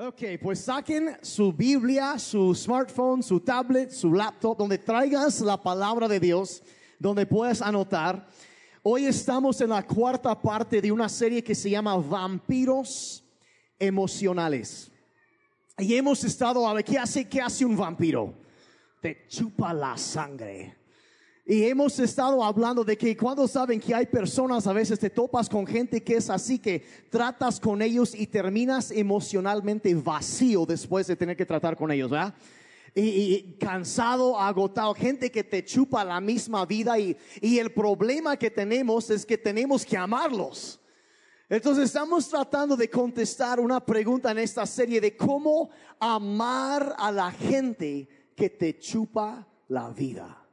[0.00, 6.06] Ok, pues saquen su Biblia, su smartphone, su tablet, su laptop, donde traigas la palabra
[6.06, 6.62] de Dios,
[7.00, 8.28] donde puedas anotar.
[8.84, 13.24] Hoy estamos en la cuarta parte de una serie que se llama Vampiros
[13.76, 14.88] Emocionales.
[15.78, 18.34] Y hemos estado a ver, ¿qué hace, qué hace un vampiro?
[19.02, 20.77] Te chupa la sangre.
[21.50, 25.48] Y hemos estado hablando de que cuando saben que hay personas, a veces te topas
[25.48, 31.16] con gente que es así, que tratas con ellos y terminas emocionalmente vacío después de
[31.16, 32.34] tener que tratar con ellos, ¿verdad?
[32.94, 38.50] Y, cansado, agotado, gente que te chupa la misma vida y, y el problema que
[38.50, 40.78] tenemos es que tenemos que amarlos.
[41.48, 47.30] Entonces estamos tratando de contestar una pregunta en esta serie de cómo amar a la
[47.30, 50.44] gente que te chupa la vida.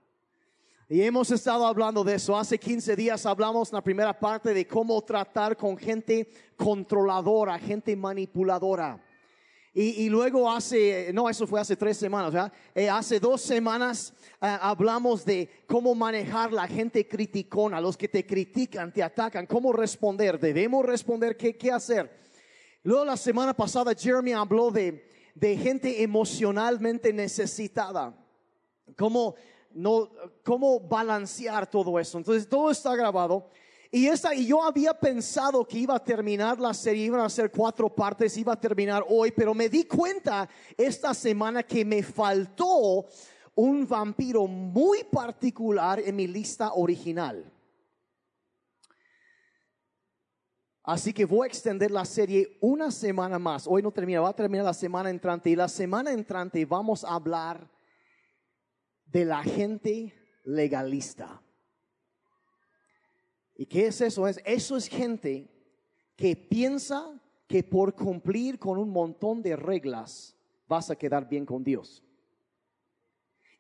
[0.88, 2.38] Y hemos estado hablando de eso.
[2.38, 7.96] Hace 15 días hablamos en la primera parte de cómo tratar con gente controladora, gente
[7.96, 9.04] manipuladora.
[9.74, 12.54] Y, y luego hace, no, eso fue hace tres semanas, ¿verdad?
[12.76, 18.24] Eh, hace dos semanas eh, hablamos de cómo manejar la gente criticona, los que te
[18.24, 22.16] critican, te atacan, cómo responder, debemos responder, qué, qué hacer.
[22.84, 28.16] Luego la semana pasada Jeremy habló de, de gente emocionalmente necesitada.
[28.96, 29.36] Cómo
[29.76, 30.10] no,
[30.44, 32.18] cómo balancear todo eso.
[32.18, 33.50] Entonces, todo está grabado.
[33.92, 37.52] Y esta, y yo había pensado que iba a terminar la serie, iban a ser
[37.52, 43.06] cuatro partes, iba a terminar hoy, pero me di cuenta esta semana que me faltó
[43.54, 47.52] un vampiro muy particular en mi lista original.
[50.84, 53.66] Así que voy a extender la serie una semana más.
[53.66, 55.50] Hoy no termina, va a terminar la semana entrante.
[55.50, 57.75] Y la semana entrante vamos a hablar
[59.16, 60.14] de la gente
[60.44, 61.42] legalista.
[63.56, 64.28] ¿Y qué es eso?
[64.28, 65.48] Es, eso es gente
[66.18, 70.36] que piensa que por cumplir con un montón de reglas
[70.68, 72.04] vas a quedar bien con Dios.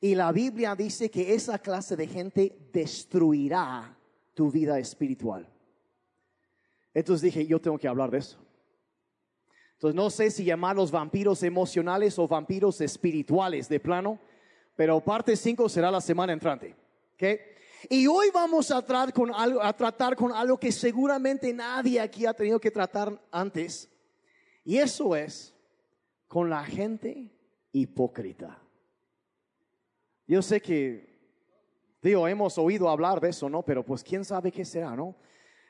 [0.01, 3.97] Y la Biblia dice que esa clase de gente destruirá
[4.33, 5.49] tu vida espiritual.
[6.93, 8.37] Entonces dije, yo tengo que hablar de eso.
[9.75, 14.19] Entonces no sé si llamarlos vampiros emocionales o vampiros espirituales de plano,
[14.75, 16.75] pero parte 5 será la semana entrante.
[17.89, 22.25] Y hoy vamos a tratar, con algo, a tratar con algo que seguramente nadie aquí
[22.25, 23.89] ha tenido que tratar antes.
[24.63, 25.53] Y eso es
[26.27, 27.31] con la gente
[27.71, 28.61] hipócrita.
[30.27, 31.19] Yo sé que,
[32.01, 33.63] digo, hemos oído hablar de eso, ¿no?
[33.63, 35.15] Pero pues quién sabe qué será, ¿no?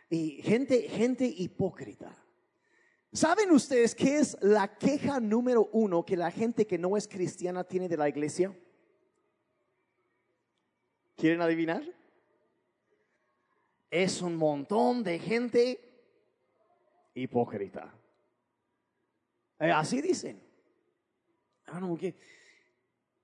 [0.09, 2.15] Y gente, gente hipócrita.
[3.11, 7.63] ¿Saben ustedes qué es la queja número uno que la gente que no es cristiana
[7.63, 8.53] tiene de la iglesia?
[11.15, 11.83] ¿Quieren adivinar?
[13.89, 15.79] Es un montón de gente
[17.13, 17.93] hipócrita.
[19.59, 20.41] Eh, así dicen.
[21.67, 21.79] Ah.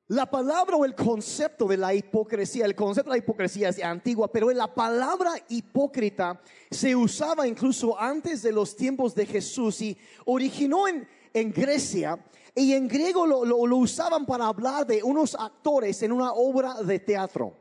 [0.08, 4.30] La palabra o el concepto de la hipocresía, el concepto de la hipocresía es antigua,
[4.32, 10.88] pero la palabra hipócrita se usaba incluso antes de los tiempos de Jesús y originó
[10.88, 11.08] en,
[11.54, 12.20] Grecia
[12.54, 17.61] y en griego lo usaban para hablar de unos actores en una obra de teatro.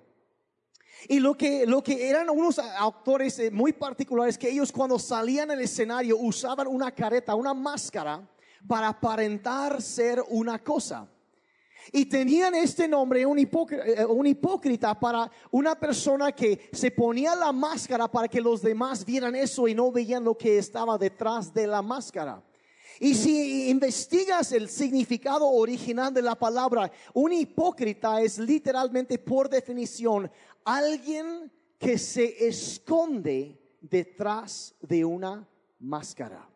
[1.09, 5.51] Y lo que, lo que eran unos actores eh, muy particulares que ellos cuando salían
[5.51, 8.29] al escenario usaban una careta, una máscara
[8.67, 11.09] para aparentar ser una cosa.
[11.93, 17.35] Y tenían este nombre, un hipócrita, eh, un hipócrita, para una persona que se ponía
[17.35, 21.53] la máscara para que los demás vieran eso y no veían lo que estaba detrás
[21.53, 22.43] de la máscara.
[23.03, 30.31] Y si investigas el significado original de la palabra, un hipócrita es literalmente por definición
[30.77, 35.49] alguien que se esconde detrás de una
[35.79, 36.49] máscara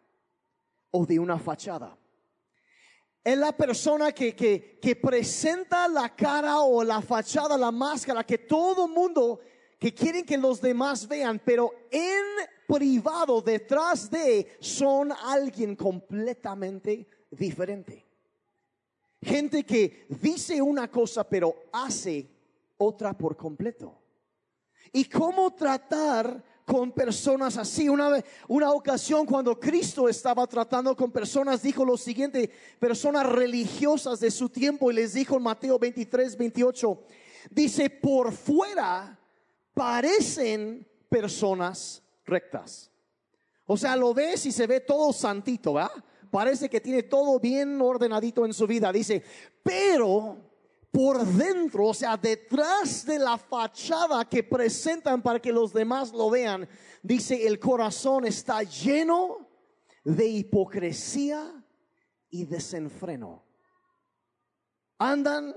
[0.90, 1.96] o de una fachada.
[3.24, 8.86] Es la persona que, que, presenta la cara o la fachada, la máscara, que todo
[8.86, 9.40] mundo,
[9.78, 12.22] que quieren que los demás vean, pero en
[12.66, 18.04] privado detrás de son alguien completamente diferente.
[19.22, 22.28] Gente que dice una cosa pero hace
[22.76, 24.03] otra por completo.
[24.92, 27.88] ¿Y cómo tratar con personas así?
[27.88, 34.20] Una, vez, una ocasión cuando Cristo estaba tratando con personas, dijo lo siguiente, personas religiosas
[34.20, 37.00] de su tiempo, y les dijo en Mateo 23, 28,
[37.50, 39.18] dice, por fuera
[39.74, 42.90] parecen personas rectas.
[43.66, 45.90] O sea, lo ves y se ve todo santito, ¿verdad?
[46.30, 48.92] Parece que tiene todo bien ordenadito en su vida.
[48.92, 49.22] Dice,
[49.62, 50.43] pero
[50.94, 56.30] por dentro, o sea, detrás de la fachada que presentan para que los demás lo
[56.30, 56.68] vean,
[57.02, 59.48] dice, el corazón está lleno
[60.04, 61.52] de hipocresía
[62.30, 63.44] y desenfreno.
[64.96, 65.52] Andan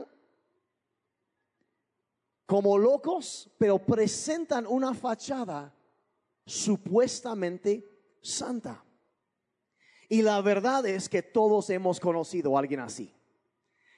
[2.48, 5.72] como locos, pero presentan una fachada
[6.48, 7.88] supuestamente
[8.24, 8.84] santa.
[10.10, 13.17] Y la verdad es que todos hemos conocido a alguien así.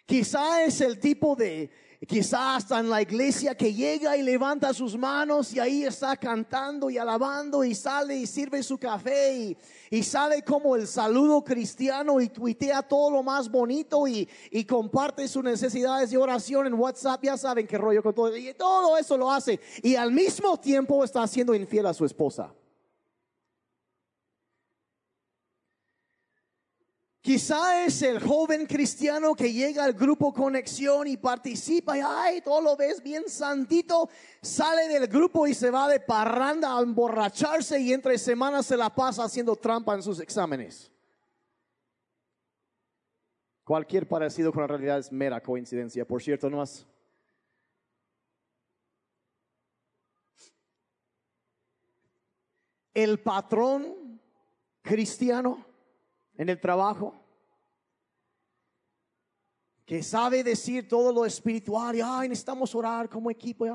[0.09, 1.69] Quizá es el tipo de
[2.07, 6.89] Quizás hasta en la iglesia que llega y levanta sus manos y ahí está cantando
[6.89, 9.57] y alabando y sale y sirve su café y,
[9.89, 15.27] y sale como el saludo cristiano y tuitea todo lo más bonito y, y comparte
[15.27, 17.21] sus necesidades de oración en WhatsApp.
[17.21, 18.35] Ya saben qué rollo con todo.
[18.35, 19.59] Y todo eso lo hace.
[19.83, 22.49] Y al mismo tiempo está siendo infiel a su esposa.
[27.29, 32.59] Quizá es el joven cristiano que llega al grupo conexión y participa y ay, todo
[32.59, 34.09] lo ves bien santito,
[34.41, 38.89] sale del grupo y se va de parranda a emborracharse y entre semanas se la
[38.89, 40.91] pasa haciendo trampa en sus exámenes.
[43.63, 46.87] Cualquier parecido con la realidad es mera coincidencia, por cierto, no más.
[52.91, 54.19] El patrón
[54.81, 55.68] cristiano
[56.39, 57.13] en el trabajo,
[59.85, 63.65] que sabe decir todo lo espiritual y ay, necesitamos orar como equipo.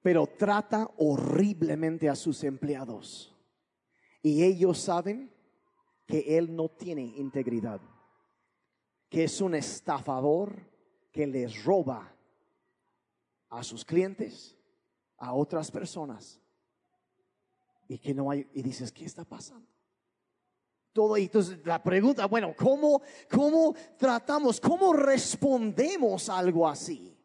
[0.00, 3.36] Pero trata horriblemente a sus empleados.
[4.22, 5.34] Y ellos saben
[6.06, 7.80] que él no tiene integridad,
[9.08, 10.70] que es un estafador
[11.10, 12.14] que les roba
[13.48, 14.56] a sus clientes,
[15.16, 16.40] a otras personas.
[17.88, 19.79] Y que no hay, y dices, ¿qué está pasando?
[20.92, 21.16] Todo.
[21.16, 27.16] Entonces la pregunta, bueno, ¿cómo, cómo tratamos, cómo respondemos a algo así?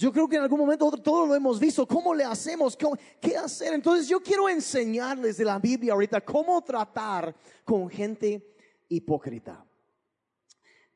[0.00, 1.86] Yo creo que en algún momento todo lo hemos visto.
[1.86, 2.74] ¿Cómo le hacemos?
[3.20, 3.74] ¿Qué hacer?
[3.74, 7.34] Entonces yo quiero enseñarles de la Biblia ahorita cómo tratar
[7.64, 8.54] con gente
[8.88, 9.62] hipócrita.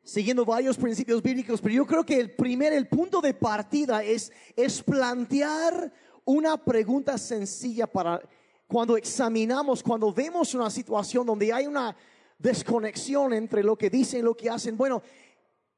[0.03, 4.33] Siguiendo varios principios bíblicos, pero yo creo que el primer, el punto de partida es,
[4.57, 5.93] es plantear
[6.25, 8.23] una pregunta sencilla para
[8.67, 11.97] cuando examinamos, cuando vemos una situación donde hay una
[12.39, 15.03] desconexión entre lo que dicen y lo que hacen, bueno,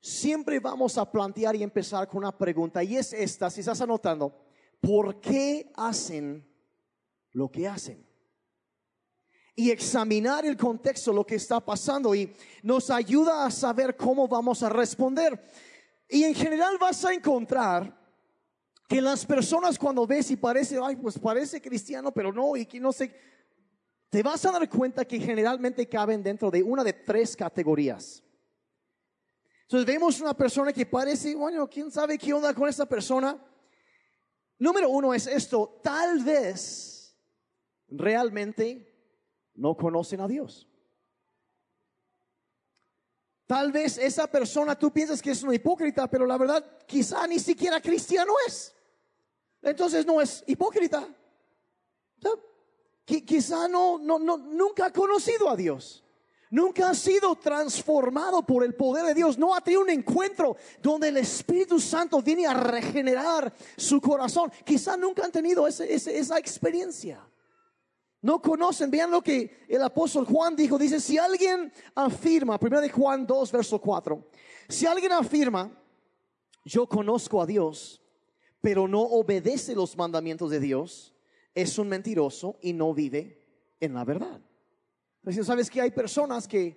[0.00, 4.46] siempre vamos a plantear y empezar con una pregunta y es esta, si estás anotando,
[4.80, 6.48] ¿por qué hacen
[7.32, 8.06] lo que hacen?
[9.54, 12.32] Y examinar el contexto, lo que está pasando y
[12.62, 15.42] nos ayuda a saber cómo vamos a responder.
[16.08, 17.95] Y en general vas a encontrar
[18.86, 22.78] que las personas cuando ves y parece, ay, pues parece cristiano, pero no, y que
[22.78, 23.14] no sé,
[24.08, 28.22] te vas a dar cuenta que generalmente caben dentro de una de tres categorías.
[29.62, 33.36] Entonces vemos una persona que parece, bueno, quién sabe qué onda con esa persona.
[34.58, 37.18] Número uno es esto, tal vez
[37.88, 38.94] realmente
[39.54, 40.68] no conocen a Dios.
[43.46, 47.38] Tal vez esa persona tú piensas que es una hipócrita, pero la verdad quizá ni
[47.40, 48.75] siquiera cristiano es
[49.70, 51.08] entonces no es hipócrita.
[53.04, 56.02] quizá no, no, no, nunca ha conocido a Dios.
[56.48, 59.36] Nunca ha sido transformado por el poder de Dios.
[59.36, 64.52] No ha tenido un encuentro donde el Espíritu Santo viene a regenerar su corazón.
[64.64, 67.20] Quizá nunca han tenido esa experiencia.
[68.22, 68.90] No conocen.
[68.90, 70.78] Vean lo que el apóstol Juan dijo.
[70.78, 74.24] Dice, si alguien afirma, primero de Juan 2, verso 4.
[74.68, 75.70] Si alguien afirma,
[76.64, 78.00] yo conozco a Dios
[78.66, 81.14] pero no obedece los mandamientos de Dios,
[81.54, 83.40] es un mentiroso y no vive
[83.78, 84.40] en la verdad.
[85.18, 86.76] Entonces, ¿sabes que hay personas que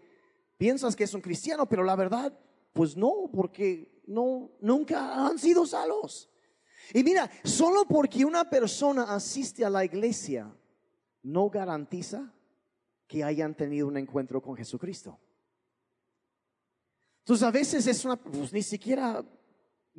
[0.55, 2.31] piensas que es un cristiano, pero la verdad,
[2.73, 6.29] pues no, porque no, nunca han sido salvos.
[6.93, 10.55] Y mira, solo porque una persona asiste a la iglesia,
[11.23, 12.31] no garantiza
[13.07, 15.19] que hayan tenido un encuentro con Jesucristo.
[17.21, 19.25] Entonces a veces es una, pues ni siquiera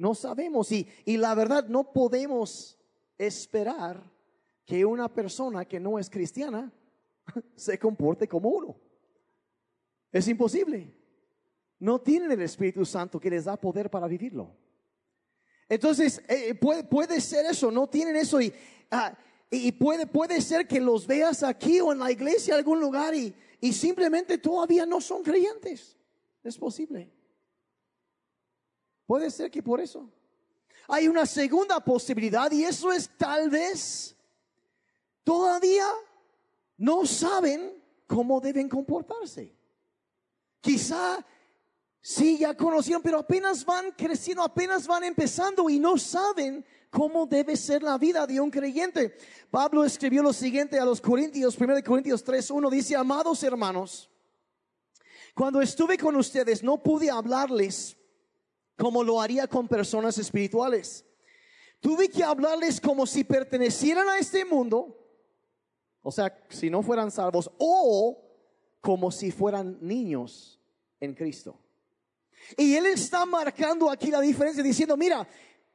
[0.01, 2.79] no sabemos y, y la verdad no podemos
[3.19, 4.03] esperar
[4.65, 6.73] que una persona que no es cristiana
[7.55, 8.77] se comporte como uno.
[10.11, 10.91] Es imposible.
[11.79, 14.57] No tienen el Espíritu Santo que les da poder para vivirlo.
[15.69, 18.51] Entonces, eh, puede, puede, ser eso, no tienen eso y,
[18.91, 19.15] ah,
[19.51, 23.35] y puede, puede ser que los veas aquí o en la iglesia, algún lugar y,
[23.61, 25.99] y simplemente todavía no son creyentes.
[26.43, 27.20] Es posible.
[29.11, 30.09] Puede ser que por eso.
[30.87, 34.15] Hay una segunda posibilidad y eso es tal vez
[35.25, 35.85] todavía
[36.77, 39.53] no saben cómo deben comportarse.
[40.61, 41.27] Quizá
[42.01, 47.57] sí ya conocieron, pero apenas van creciendo, apenas van empezando y no saben cómo debe
[47.57, 49.17] ser la vida de un creyente.
[49.51, 54.09] Pablo escribió lo siguiente a los Corintios, 1 Corintios 3, 1 dice, amados hermanos,
[55.35, 57.97] Cuando estuve con ustedes no pude hablarles
[58.81, 61.05] como lo haría con personas espirituales.
[61.81, 64.97] Tuve que hablarles como si pertenecieran a este mundo,
[66.03, 68.19] o sea, si no fueran salvos, o
[68.81, 70.59] como si fueran niños
[70.99, 71.61] en Cristo.
[72.57, 75.29] Y él está marcando aquí la diferencia diciendo, mira,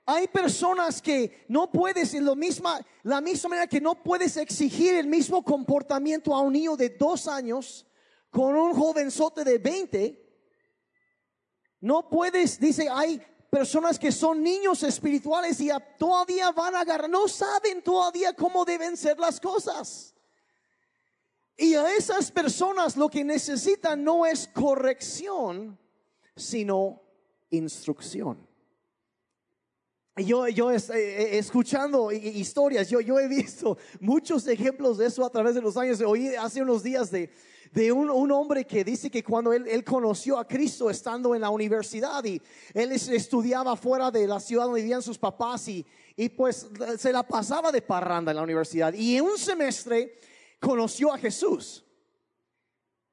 [0.04, 4.96] hay personas que no puedes en lo misma, la misma manera que no puedes exigir
[4.96, 7.86] el mismo comportamiento a un niño de dos años
[8.32, 10.25] con un jovenzote de 20.
[11.86, 17.28] No puedes, dice, hay personas que son niños espirituales y todavía van a agarrar, no
[17.28, 20.16] saben todavía cómo deben ser las cosas.
[21.56, 25.78] Y a esas personas lo que necesitan no es corrección,
[26.36, 27.04] sino
[27.52, 28.48] instrucción.
[30.18, 35.30] Yo, yo eh, eh, escuchando historias, yo, yo he visto muchos ejemplos de eso a
[35.30, 36.00] través de los años.
[36.00, 37.30] Oí hace unos días de,
[37.74, 41.42] de un, un, hombre que dice que cuando él, él, conoció a Cristo estando en
[41.42, 42.42] la universidad y
[42.74, 47.24] él estudiaba fuera de la ciudad donde vivían sus papás y, y pues se la
[47.24, 48.94] pasaba de parranda en la universidad.
[48.94, 50.18] Y en un semestre
[50.62, 51.84] conoció a Jesús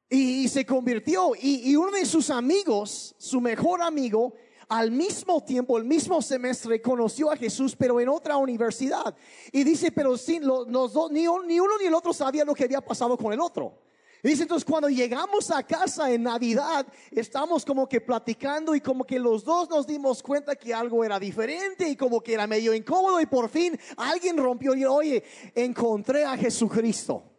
[0.08, 1.32] y, se convirtió.
[1.34, 4.34] Y, y, uno de sus amigos, su mejor amigo,
[4.72, 9.14] al mismo tiempo, el mismo semestre, conoció a Jesús, pero en otra universidad.
[9.52, 12.80] Y dice, pero sin los, dos, ni, uno ni el otro sabía lo que había
[12.80, 13.74] pasado con el otro.
[14.22, 19.04] Y dice, entonces cuando llegamos a casa en Navidad, estamos como que platicando y como
[19.04, 22.72] que los dos nos dimos cuenta que algo era diferente y como que era medio
[22.72, 25.22] incómodo y por fin alguien rompió y oye,
[25.54, 27.31] encontré a Jesucristo.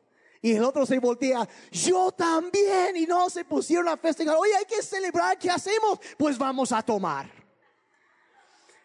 [0.43, 2.97] Y el otro se voltea, yo también.
[2.97, 4.35] Y no se pusieron a festejar.
[4.35, 5.39] Oye, hay que celebrar.
[5.39, 6.00] ¿Qué hacemos?
[6.17, 7.31] Pues vamos a tomar.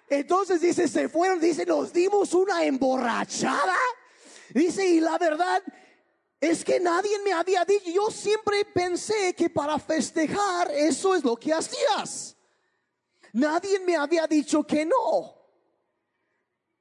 [0.09, 3.77] Entonces dice, se fueron, dice, nos dimos una emborrachada.
[4.55, 5.61] Dice, y la verdad
[6.41, 11.35] es que nadie me había dicho, yo siempre pensé que para festejar eso es lo
[11.35, 12.37] que hacías.
[13.33, 15.35] Nadie me había dicho que no.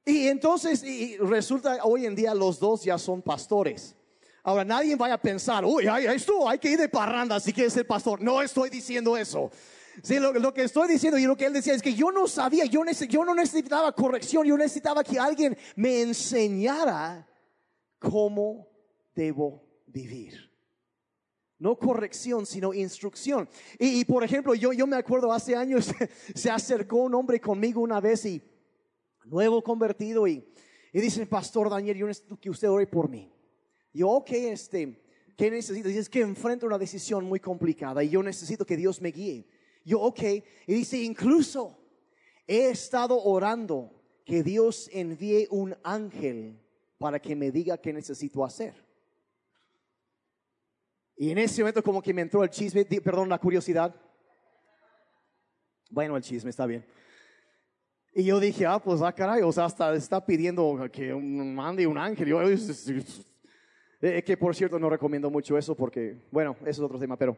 [0.04, 3.96] Y entonces, y resulta, hoy en día los dos ya son pastores.
[4.48, 7.86] Ahora nadie vaya a pensar, uy, esto hay que ir de parranda si quieres ser
[7.86, 8.22] pastor.
[8.22, 9.50] No estoy diciendo eso.
[10.02, 12.64] Sí, lo, que estoy diciendo y lo que él decía es que yo no sabía,
[12.64, 17.28] yo, yo no necesitaba corrección, yo necesitaba que alguien me enseñara
[17.98, 18.70] cómo
[19.14, 20.50] debo vivir.
[21.58, 23.50] No corrección, sino instrucción.
[23.78, 25.92] Y, por ejemplo, yo, yo me acuerdo hace años
[26.34, 28.42] se acercó un hombre conmigo una vez y
[29.26, 30.42] nuevo convertido y,
[30.90, 33.30] y dice, Pastor Daniel, yo necesito que usted ore por mí.
[33.98, 35.02] Yo, ok, este,
[35.36, 35.88] ¿qué necesito?
[35.88, 39.44] Dice, es que enfrento una decisión muy complicada y yo necesito que Dios me guíe.
[39.84, 40.22] Yo, ok,
[40.68, 41.76] y dice, incluso
[42.46, 43.90] he estado orando
[44.24, 46.60] que Dios envíe un ángel
[46.96, 48.72] para que me diga qué necesito hacer.
[51.16, 53.92] Y en ese momento como que me entró el chisme, perdón, la curiosidad.
[55.90, 56.86] Bueno, el chisme está bien.
[58.14, 61.98] Y yo dije, ah, pues, ah, caray, o sea, hasta está pidiendo que mande un
[61.98, 62.28] ángel.
[62.28, 62.40] Yo,
[64.00, 67.36] eh, que por cierto no recomiendo mucho eso porque, bueno, eso es otro tema, pero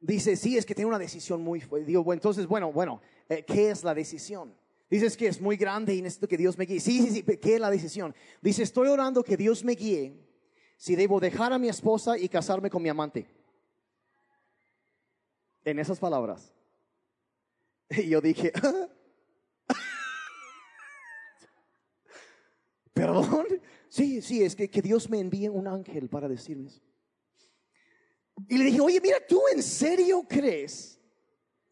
[0.00, 3.70] dice, sí, es que tiene una decisión muy, digo, bueno, entonces, bueno, bueno, eh, ¿qué
[3.70, 4.54] es la decisión?
[4.88, 6.78] Dices que es muy grande y necesito que Dios me guíe.
[6.78, 8.14] Sí, sí, sí, ¿qué es la decisión?
[8.40, 10.16] Dice, estoy orando que Dios me guíe
[10.76, 13.26] si debo dejar a mi esposa y casarme con mi amante.
[15.64, 16.52] En esas palabras.
[17.88, 18.52] Y yo dije,
[23.88, 26.80] Sí, sí, es que, que Dios me envíe un ángel para decirme eso.
[28.48, 31.00] Y le dije, oye, mira, ¿tú en serio crees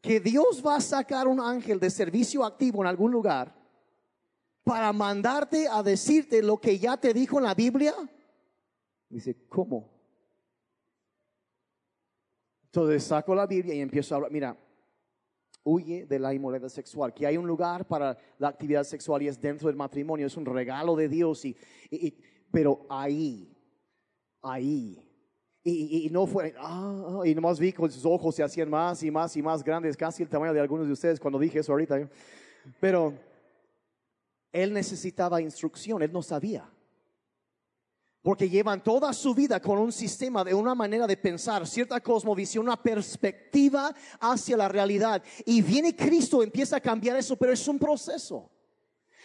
[0.01, 3.55] que Dios va a sacar un ángel de servicio activo en algún lugar
[4.63, 7.95] para mandarte a decirte lo que ya te dijo en la Biblia?
[9.09, 9.93] Dice, ¿cómo?
[12.65, 14.33] Entonces saco la Biblia y empiezo a hablar.
[14.33, 14.57] Mira,
[15.65, 19.41] huye de la inmoralidad sexual, que hay un lugar para la actividad sexual y es
[19.41, 21.57] dentro del matrimonio, es un regalo de Dios, y,
[22.51, 23.51] pero ahí,
[24.43, 25.11] ahí,
[25.65, 29.35] y, no fue, ah, y nomás vi con sus ojos se hacían más y más
[29.37, 32.09] y más grandes, casi el tamaño de algunos de ustedes cuando dije eso ahorita,
[32.79, 33.15] pero
[34.53, 36.71] él necesitaba instrucción, él no sabía
[38.25, 42.65] porque llevan toda su vida con un sistema de una manera de pensar, cierta cosmovisión,
[42.65, 45.23] una perspectiva hacia la realidad.
[45.45, 48.51] Y viene Cristo, empieza a cambiar eso, pero es un proceso.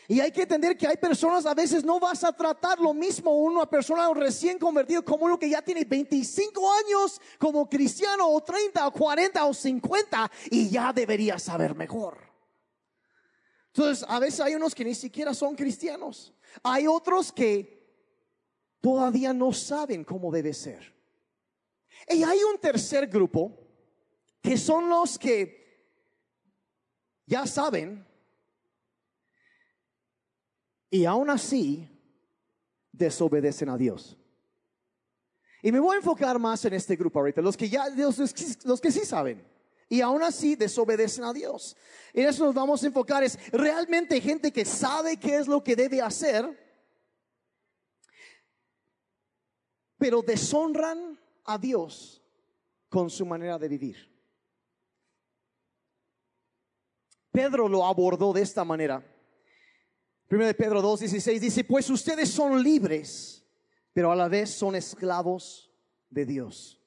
[0.06, 3.32] Y hay que entender que hay personas, a veces no vas a tratar lo mismo
[3.32, 8.86] una persona recién convertido como uno que ya tiene 25 años como cristiano, o 30,
[8.86, 12.18] o 40, o 50, y ya debería saber mejor.
[13.68, 16.34] Entonces, a veces hay unos que ni siquiera son cristianos.
[16.64, 17.79] Hay otros que
[18.82, 20.94] todavía no saben cómo debe ser.
[22.08, 23.58] Y hay un tercer grupo
[24.42, 25.60] que son los que
[27.26, 28.06] ya saben
[30.90, 31.88] y aún así
[32.92, 34.18] desobedecen a Dios.
[35.62, 38.18] Y me voy a enfocar más en este grupo ahorita, los que ya, los,
[38.66, 39.46] los que sí saben.
[39.90, 41.76] Y aún así desobedecen a Dios.
[42.14, 43.24] En eso nos vamos a enfocar.
[43.24, 46.69] Es realmente gente que sabe qué es lo que debe hacer,
[50.00, 52.24] pero deshonran a Dios
[52.88, 54.10] con su manera de vivir.
[57.32, 59.06] Pedro lo abordó de esta manera.
[60.28, 63.46] Primero de Pedro 2.16 dice, pues ustedes son libres,
[63.94, 65.72] pero a la vez son esclavos
[66.10, 66.82] de Dios.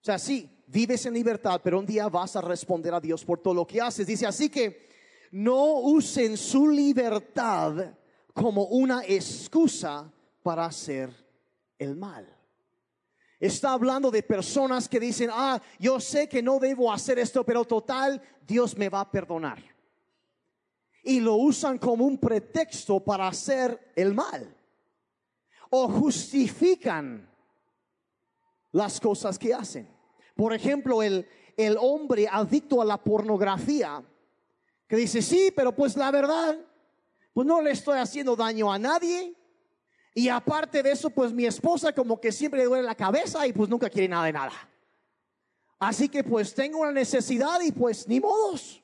[0.00, 3.40] O sea, sí, vives en libertad, pero un día vas a responder a Dios por
[3.40, 4.06] todo lo que haces.
[4.06, 4.88] Dice, así que
[5.32, 7.94] no usen su libertad
[8.32, 11.10] como una excusa para hacer
[11.78, 12.33] el mal.
[13.40, 17.64] Está hablando de personas que dicen, ah, yo sé que no debo hacer esto, pero
[17.64, 19.74] total, Dios me va a perdonar
[21.04, 24.52] y lo usan como un pretexto para hacer el mal.
[25.70, 27.28] O justifican
[28.72, 29.88] las cosas que hacen.
[30.34, 34.02] Por ejemplo, el, el hombre adicto a la pornografía,
[34.88, 36.58] que dice, sí, pero pues la verdad,
[37.32, 39.34] pues no le estoy haciendo daño a nadie.
[40.14, 43.52] Y aparte de eso, pues mi esposa como que siempre le duele la cabeza y
[43.52, 44.52] pues nunca quiere nada de nada.
[45.78, 48.80] Así que pues tengo una necesidad y pues ni modos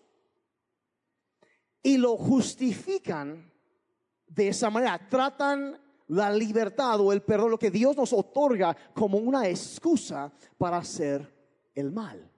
[1.83, 3.51] y lo justifican
[4.27, 4.99] de esa manera.
[5.09, 10.79] Tratan la libertad o el perdón, lo que Dios nos otorga como una excusa para
[10.79, 11.33] hacer
[11.75, 12.30] el mal.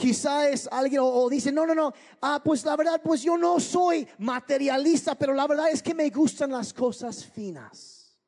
[0.00, 1.92] Quizá es alguien o, dice, no, no, no,
[2.22, 6.08] ah, pues la verdad, pues yo no soy materialista, pero la verdad es que me
[6.08, 8.18] gustan las cosas finas.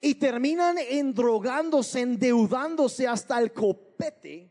[0.00, 4.50] Y terminan endrogándose, endeudándose hasta el copete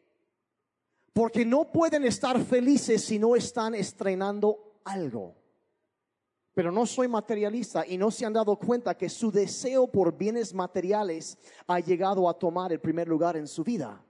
[1.12, 5.34] porque no pueden estar felices si no están estrenando algo.
[6.54, 10.54] Pero no soy materialista y no se han dado cuenta que su deseo por bienes
[10.54, 14.06] materiales ha llegado a tomar el primer lugar en su vida.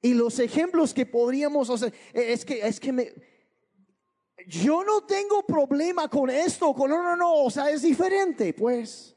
[0.00, 3.12] Y los ejemplos que podríamos hacer, es que, es que me,
[4.46, 9.14] yo no tengo problema con esto, con no, no, no, o sea, es diferente, pues.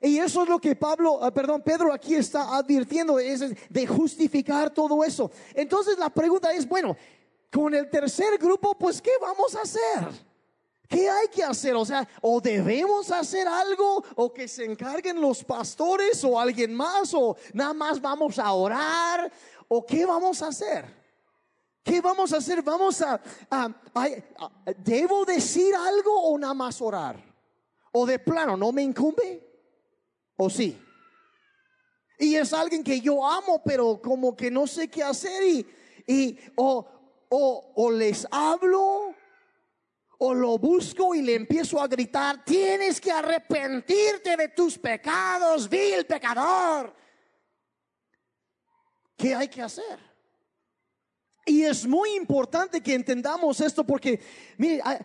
[0.00, 3.40] Y eso es lo que Pablo, ah, perdón, Pedro aquí está advirtiendo, es
[3.70, 5.30] de justificar todo eso.
[5.54, 6.96] Entonces la pregunta es, bueno,
[7.50, 10.33] con el tercer grupo, pues, ¿qué vamos a hacer?
[10.88, 11.74] ¿Qué hay que hacer?
[11.74, 17.14] O sea, o debemos hacer algo, o que se encarguen los pastores, o alguien más,
[17.14, 19.32] o nada más vamos a orar,
[19.68, 21.04] o qué vamos a hacer.
[21.82, 22.62] ¿Qué vamos a hacer?
[22.62, 23.20] Vamos a,
[24.78, 27.22] ¿debo decir algo o nada más orar?
[27.92, 29.46] O de plano, ¿no me incumbe?
[30.36, 30.80] ¿O sí?
[32.18, 35.66] Y es alguien que yo amo, pero como que no sé qué hacer y,
[36.06, 36.86] y o,
[37.28, 39.13] o, o les hablo
[40.18, 46.06] o lo busco y le empiezo a gritar, tienes que arrepentirte de tus pecados, vil
[46.06, 46.94] pecador.
[49.16, 49.98] ¿Qué hay que hacer?
[51.46, 54.20] Y es muy importante que entendamos esto porque,
[54.56, 54.98] mire, ah,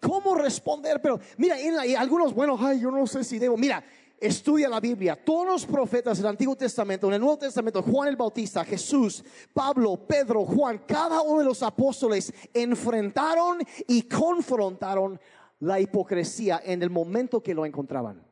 [0.00, 1.00] ¿cómo responder?
[1.02, 1.56] Pero mira,
[1.98, 3.84] algunos, bueno, ay, yo no sé si debo, mira,
[4.18, 8.16] estudia la Biblia, todos los profetas del Antiguo Testamento, en el Nuevo Testamento, Juan el
[8.16, 15.20] Bautista, Jesús, Pablo, Pedro, Juan, cada uno de los apóstoles enfrentaron y confrontaron
[15.60, 18.22] la hipocresía en el momento que lo encontraban.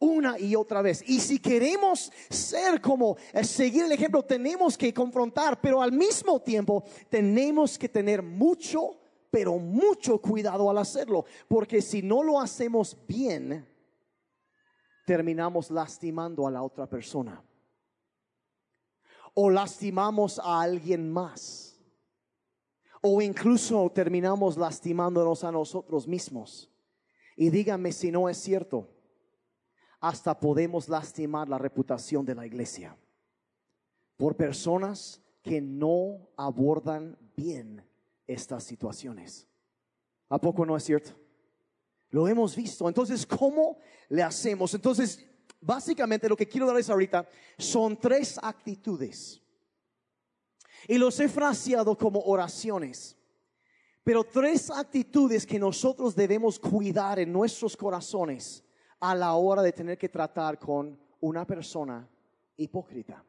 [0.00, 1.02] Una y otra vez.
[1.08, 6.40] Y si queremos ser como, eh, seguir el ejemplo, tenemos que confrontar, pero al mismo
[6.40, 8.96] tiempo tenemos que tener mucho,
[9.28, 11.24] pero mucho cuidado al hacerlo.
[11.48, 13.66] Porque si no lo hacemos bien,
[15.08, 17.42] terminamos lastimando a la otra persona.
[19.32, 21.80] O lastimamos a alguien más.
[23.00, 26.70] O incluso terminamos lastimándonos a nosotros mismos.
[27.36, 28.86] Y díganme si no es cierto.
[29.98, 32.94] Hasta podemos lastimar la reputación de la iglesia.
[34.18, 37.82] Por personas que no abordan bien
[38.26, 39.48] estas situaciones.
[40.28, 41.12] ¿A poco no es cierto?
[42.10, 42.88] Lo hemos visto.
[42.88, 44.72] Entonces, ¿cómo le hacemos?
[44.74, 45.24] Entonces,
[45.60, 49.40] básicamente lo que quiero darles ahorita son tres actitudes.
[50.86, 53.16] Y los he fraseado como oraciones.
[54.04, 58.64] Pero tres actitudes que nosotros debemos cuidar en nuestros corazones
[59.00, 62.08] a la hora de tener que tratar con una persona
[62.56, 63.22] hipócrita.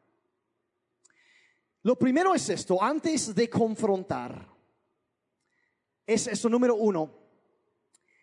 [1.82, 4.46] Lo primero es esto, antes de confrontar,
[6.06, 7.10] es esto número uno,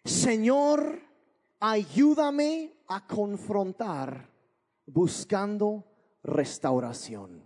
[0.08, 1.02] Señor,
[1.60, 4.32] ayúdame a confrontar
[4.86, 5.84] buscando
[6.24, 7.43] restauración.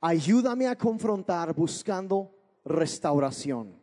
[0.00, 3.78] Ayúdame a confrontar buscando restauración.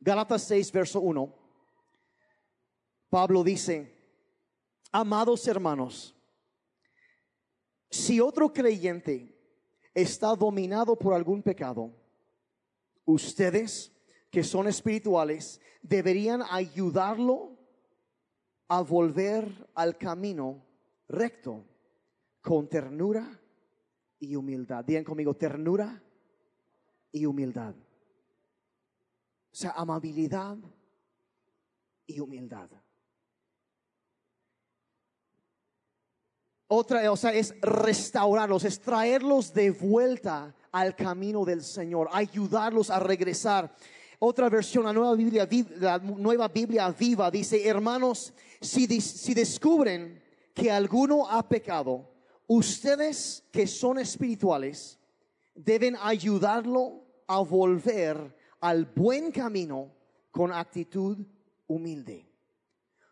[0.00, 1.34] Gálatas 6, verso 1.
[3.10, 3.94] Pablo dice,
[4.90, 6.16] amados hermanos,
[7.90, 9.38] si otro creyente
[9.94, 11.92] está dominado por algún pecado,
[13.04, 13.92] ustedes
[14.30, 17.56] que son espirituales deberían ayudarlo
[18.68, 20.64] a volver al camino
[21.08, 21.64] recto
[22.40, 23.40] con ternura
[24.18, 24.84] y humildad.
[24.84, 26.02] Digan conmigo, ternura
[27.10, 27.74] y humildad.
[29.50, 30.58] O sea, amabilidad
[32.06, 32.68] y humildad.
[36.70, 43.00] Otra, o sea, es restaurarlos, es traerlos de vuelta al camino del Señor, ayudarlos a
[43.00, 43.74] regresar.
[44.20, 50.20] Otra versión, la nueva Biblia, la nueva Biblia viva, dice, hermanos, si, si descubren
[50.52, 52.10] que alguno ha pecado,
[52.48, 54.98] ustedes que son espirituales
[55.54, 59.92] deben ayudarlo a volver al buen camino
[60.30, 61.18] con actitud
[61.68, 62.26] humilde.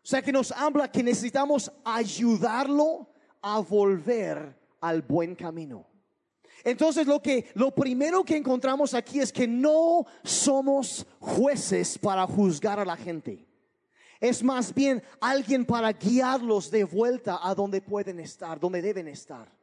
[0.03, 3.09] O sea que nos habla que necesitamos ayudarlo
[3.41, 5.85] a volver al buen camino.
[6.63, 12.79] Entonces lo que lo primero que encontramos aquí es que no somos jueces para juzgar
[12.79, 13.45] a la gente.
[14.19, 19.55] Es más bien alguien para guiarlos de vuelta a donde pueden estar, donde deben estar.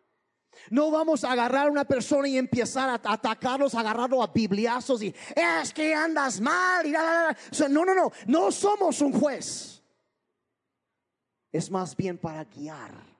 [0.70, 5.12] No vamos a agarrar a una persona y empezar a atacarlos, agarrarlo a bibliazos y
[5.34, 9.82] es que andas mal y no, no, no, no somos un juez.
[11.50, 13.13] Es más bien para guiar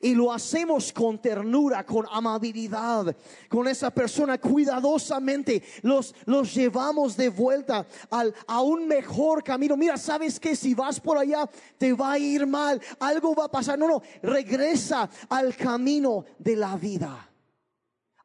[0.00, 3.14] y lo hacemos con ternura, con amabilidad,
[3.48, 5.62] con esa persona cuidadosamente.
[5.82, 9.76] Los, los llevamos de vuelta al, a un mejor camino.
[9.76, 13.50] Mira, sabes que si vas por allá te va a ir mal, algo va a
[13.50, 13.78] pasar.
[13.78, 17.26] No, no, regresa al camino de la vida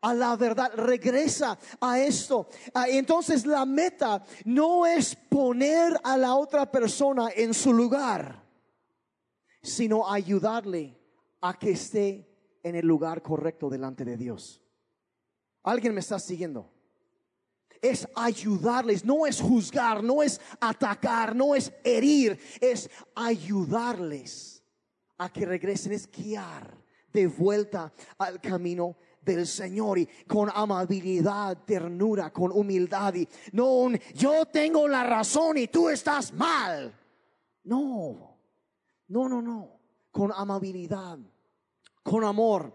[0.01, 2.47] a la verdad, regresa a esto.
[2.75, 8.43] Ah, entonces la meta no es poner a la otra persona en su lugar,
[9.63, 11.04] sino ayudarle
[11.47, 12.27] a que esté
[12.63, 14.63] en el lugar correcto delante de Dios.
[15.62, 16.71] ¿Alguien me está siguiendo?
[17.81, 24.63] Es ayudarles, no es juzgar, no es atacar, no es herir, es ayudarles
[25.17, 26.75] a que regresen, es guiar
[27.13, 34.47] de vuelta al camino del Señor y con amabilidad, ternura, con humildad y no yo
[34.47, 36.91] tengo la razón y tú estás mal.
[37.63, 38.39] No,
[39.08, 39.79] no, no, no,
[40.10, 41.19] con amabilidad
[42.05, 42.71] con amor.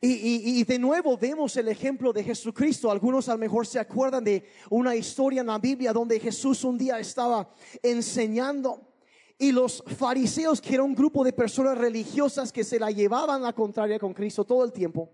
[0.00, 2.90] Y, de nuevo vemos el ejemplo de Jesucristo.
[2.90, 6.76] Algunos a lo mejor se acuerdan de una historia en la Biblia donde Jesús un
[6.76, 7.50] día estaba
[7.82, 8.92] enseñando
[9.38, 13.54] y los fariseos, que era un grupo de personas religiosas que se la llevaban la
[13.54, 15.10] contraria con Cristo todo el tiempo,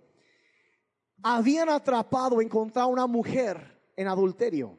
[1.23, 4.77] habían atrapado, encontrado una mujer en adulterio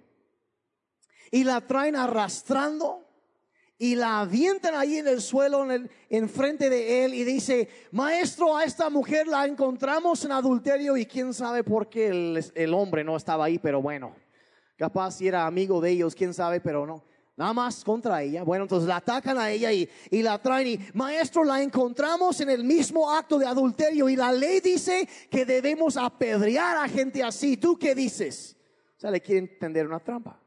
[1.32, 3.11] y la traen arrastrando
[3.82, 8.64] y la avientan ahí en el suelo en, frente de él y dice, maestro, a
[8.64, 12.10] esta mujer la encontramos en adulterio y quién sabe por qué
[12.54, 14.16] el, hombre no estaba ahí, pero bueno,
[14.78, 17.04] capaz si era amigo de ellos, quién sabe, pero no.
[17.36, 18.44] Nada más contra ella.
[18.44, 22.52] Bueno, entonces la atacan a ella y, y la traen y, maestro, la encontramos en
[22.52, 27.58] el mismo acto de adulterio y la ley dice que debemos apedrear a gente así.
[27.58, 28.56] ¿Tú qué dices?
[28.96, 30.40] O sea, le quieren tender una trampa.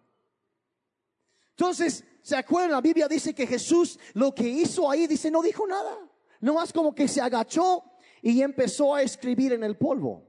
[1.51, 2.71] Entonces, ¿Se acuerdan?
[2.71, 5.99] La Biblia dice que Jesús lo que hizo ahí, dice, no dijo nada.
[6.41, 7.85] No más como que se agachó
[8.23, 10.27] y empezó a escribir en el polvo.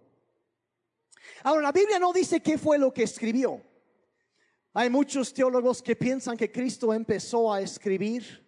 [1.42, 3.62] Ahora, la Biblia no dice qué fue lo que escribió.
[4.74, 8.46] Hay muchos teólogos que piensan que Cristo empezó a escribir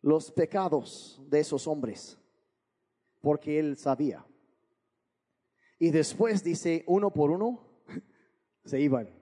[0.00, 2.16] los pecados de esos hombres,
[3.20, 4.24] porque él sabía.
[5.76, 7.82] Y después dice, uno por uno,
[8.64, 9.19] se iban.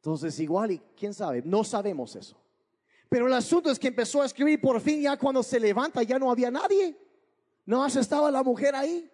[0.00, 2.34] Entonces igual y quién sabe, no sabemos eso.
[3.10, 6.18] Pero el asunto es que empezó a escribir por fin ya cuando se levanta ya
[6.18, 6.96] no había nadie.
[7.66, 9.10] No más estaba la mujer ahí.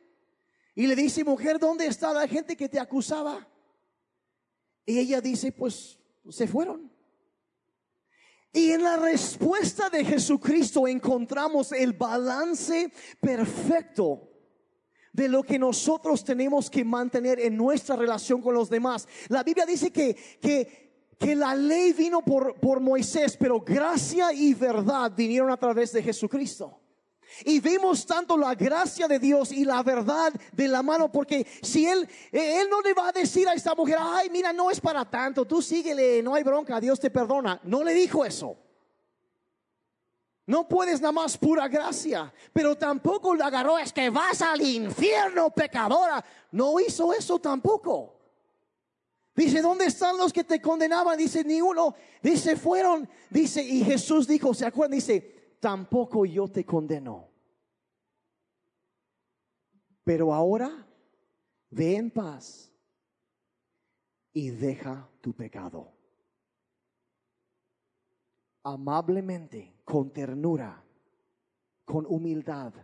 [0.76, 3.48] Y le dice, mujer, ¿dónde está la gente que te acusaba?
[4.84, 6.88] Y ella dice, pues se fueron.
[8.52, 14.35] Y en la respuesta de Jesucristo encontramos el balance perfecto
[15.16, 19.08] de lo que nosotros tenemos que mantener en nuestra relación con los demás.
[19.28, 24.52] La Biblia dice que, que, que la ley vino por, por Moisés, pero gracia y
[24.52, 26.80] verdad vinieron a través de Jesucristo.
[27.46, 31.86] Y vemos tanto la gracia de Dios y la verdad de la mano, porque si
[31.86, 35.08] él, él no le va a decir a esta mujer, ay, mira, no es para
[35.10, 37.58] tanto, tú síguele, no hay bronca, Dios te perdona.
[37.64, 38.65] No le dijo eso.
[40.46, 45.50] No puedes nada más pura gracia, pero tampoco le agarró es que vas al infierno
[45.50, 46.24] pecadora.
[46.52, 48.14] No hizo eso tampoco.
[49.34, 51.18] Dice, ¿dónde están los que te condenaban?
[51.18, 51.94] Dice, ni uno.
[52.22, 53.08] Dice, fueron.
[53.28, 54.96] Dice, y Jesús dijo, ¿se acuerdan?
[54.96, 57.28] Dice, tampoco yo te condeno.
[60.04, 60.86] Pero ahora,
[61.68, 62.72] ve en paz
[64.32, 65.92] y deja tu pecado.
[68.62, 70.82] Amablemente, con ternura,
[71.84, 72.74] con humildad,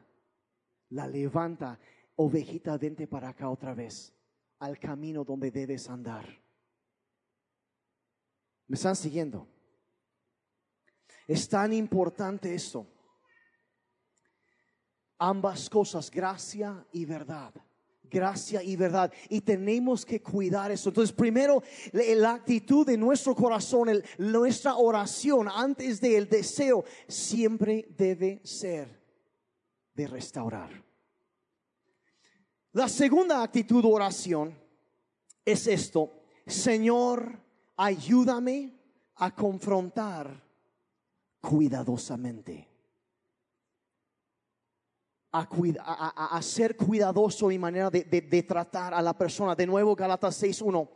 [0.90, 1.76] la levanta,
[2.14, 4.14] ovejita, vente para acá otra vez,
[4.60, 6.24] al camino donde debes andar.
[8.68, 9.48] ¿Me están siguiendo?
[11.26, 12.86] Es tan importante esto.
[15.18, 17.52] Ambas cosas, gracia y verdad
[18.12, 19.12] gracia y verdad.
[19.28, 20.90] Y tenemos que cuidar eso.
[20.90, 29.00] Entonces, primero, la actitud de nuestro corazón, nuestra oración antes del deseo, siempre debe ser
[29.94, 30.70] de restaurar.
[32.72, 34.58] La segunda actitud de oración
[35.44, 36.22] es esto.
[36.46, 37.38] Señor,
[37.76, 38.78] ayúdame
[39.16, 40.42] a confrontar
[41.40, 42.71] cuidadosamente
[45.32, 49.54] a, ser cuidadoso y manera de, de, tratar a la persona.
[49.54, 50.88] De nuevo, Galatas 6.1.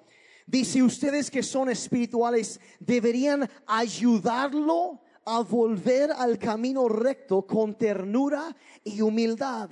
[0.47, 9.01] Dice, ustedes que son espirituales deberían ayudarlo a volver al camino recto con ternura y
[9.01, 9.71] humildad.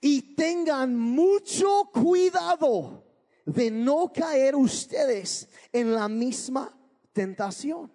[0.00, 3.04] Y tengan mucho cuidado
[3.46, 6.76] de no caer ustedes en la misma
[7.12, 7.90] tentación.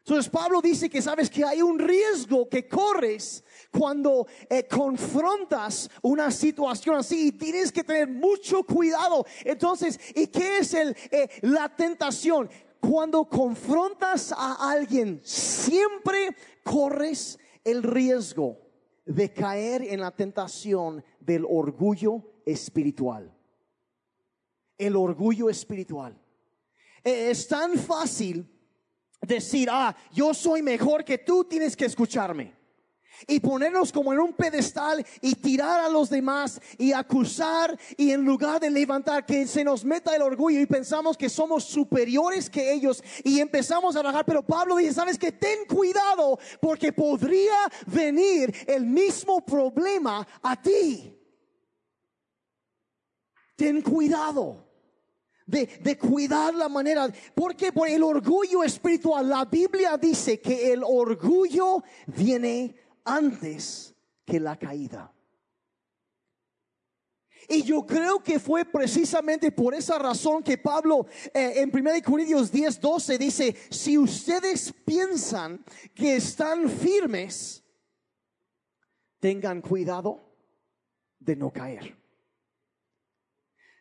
[0.00, 6.30] Entonces Pablo dice que sabes que hay un riesgo que corres cuando eh, confrontas una
[6.30, 9.24] situación así y tienes que tener mucho cuidado.
[9.44, 12.48] Entonces, ¿y qué es el, eh, la tentación?
[12.80, 16.34] Cuando confrontas a alguien, siempre
[16.64, 18.58] corres el riesgo
[19.04, 23.36] de caer en la tentación del orgullo espiritual.
[24.78, 26.18] El orgullo espiritual.
[27.04, 28.48] Eh, es tan fácil
[29.20, 32.58] decir, ah, yo soy mejor que tú, tienes que escucharme.
[33.26, 38.24] Y ponernos como en un pedestal y tirar a los demás y acusar y en
[38.24, 42.72] lugar de levantar que se nos meta el orgullo y pensamos que somos superiores que
[42.72, 44.24] ellos y empezamos a bajar.
[44.24, 51.14] Pero Pablo dice, sabes que ten cuidado porque podría venir el mismo problema a ti.
[53.54, 54.69] Ten cuidado
[55.50, 61.82] de, cuidar la manera, porque por el orgullo espiritual, la Biblia dice que el orgullo
[62.06, 65.12] viene antes que la caída.
[67.48, 72.52] Y yo creo que fue precisamente por esa razón que Pablo eh, en 1 Corintios
[72.52, 77.64] 10, 12 dice, si ustedes piensan que están firmes,
[79.18, 80.20] tengan cuidado
[81.18, 81.99] de no caer.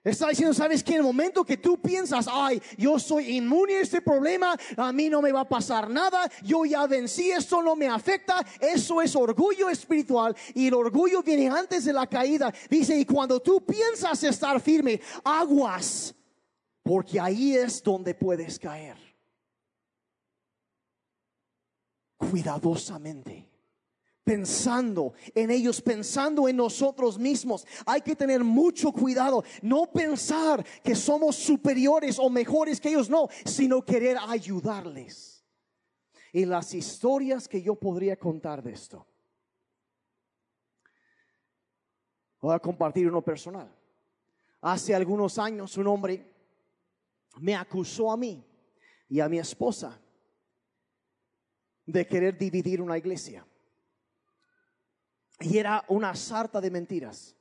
[0.04, 3.82] Está diciendo, ¿sabes que En el momento que tú piensas, ay, yo soy inmune a
[3.82, 7.76] este problema, a mí no me va a pasar nada, yo ya vencí, esto no
[7.76, 12.54] me afecta, eso es orgullo espiritual y el orgullo viene antes de la caída.
[12.70, 16.16] Dice, y cuando tú piensas estar firme, aguas,
[16.82, 18.98] porque ahí es donde puedes caer.
[22.18, 23.49] Cuidadosamente
[24.30, 27.66] pensando en ellos, pensando en nosotros mismos.
[27.84, 33.28] Hay que tener mucho cuidado, no pensar que somos superiores o mejores que ellos, no,
[33.44, 35.44] sino querer ayudarles.
[36.32, 39.04] Y las historias que yo podría contar de esto.
[42.40, 43.76] Voy a compartir uno personal.
[44.62, 46.32] Hace algunos años un hombre
[47.40, 48.46] me acusó a mí
[49.10, 50.00] y a mi esposa
[51.84, 53.44] de querer dividir una iglesia.
[55.40, 57.36] Y era una sarta de mentiras,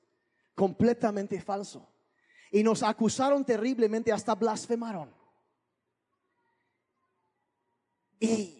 [0.54, 1.88] completamente falso.
[2.50, 5.12] Y nos acusaron terriblemente, hasta blasfemaron.
[8.20, 8.58] Y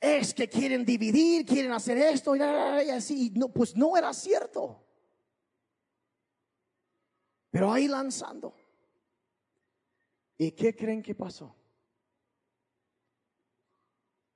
[0.00, 3.32] es que quieren dividir, quieren hacer esto y así.
[3.36, 4.82] no, pues no era cierto.
[7.50, 8.54] Pero ahí lanzando.
[10.38, 11.54] ¿Y qué creen que pasó?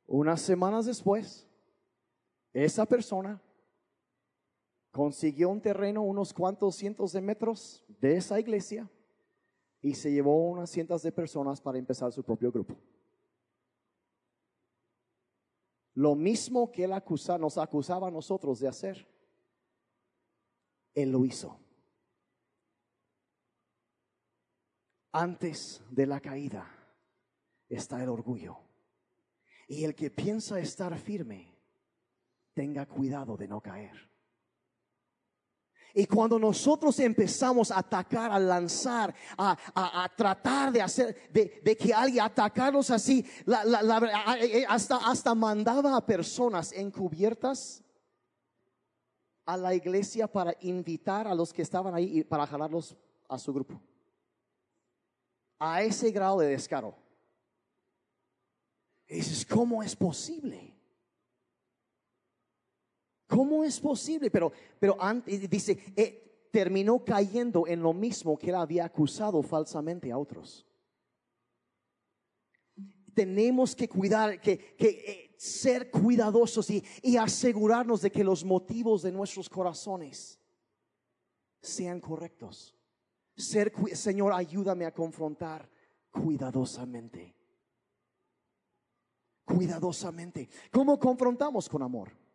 [0.06, 1.48] Unas semanas después,
[2.52, 3.42] esa persona
[4.96, 8.90] consiguió un terreno unos cuantos cientos de metros de esa iglesia
[9.82, 12.78] y se llevó unas cientos de personas para empezar su propio grupo.
[15.92, 19.06] Lo mismo que él acusa, nos acusaba a nosotros de hacer,
[20.94, 21.60] él lo hizo.
[25.12, 26.70] Antes de la caída
[27.68, 28.56] está el orgullo.
[29.68, 31.54] Y el que piensa estar firme
[32.54, 34.15] tenga cuidado de no caer.
[35.98, 42.22] Y cuando nosotros empezamos a atacar, a lanzar, a, tratar de hacer, de, que alguien
[42.22, 43.24] atacarnos así,
[44.68, 47.82] hasta, hasta mandaba a personas encubiertas
[49.46, 52.94] a la iglesia para invitar a los que estaban ahí y para jalarlos
[53.26, 53.80] a su grupo.
[55.58, 56.94] A ese grado de descaro.
[59.08, 60.75] Y dices, ¿cómo es posible?
[63.26, 64.30] ¿Cómo es posible?
[64.30, 70.12] Pero, pero antes dice, eh, terminó cayendo en lo mismo que él había acusado falsamente
[70.12, 70.66] a otros.
[73.14, 79.02] Tenemos que cuidar, que, que eh, ser cuidadosos y, y asegurarnos de que los motivos
[79.02, 80.38] de nuestros corazones
[81.60, 82.74] sean correctos.
[83.36, 85.68] Ser, Señor, ayúdame a confrontar
[86.10, 87.34] cuidadosamente.
[89.44, 90.48] Cuidadosamente.
[90.70, 92.25] ¿Cómo confrontamos con amor?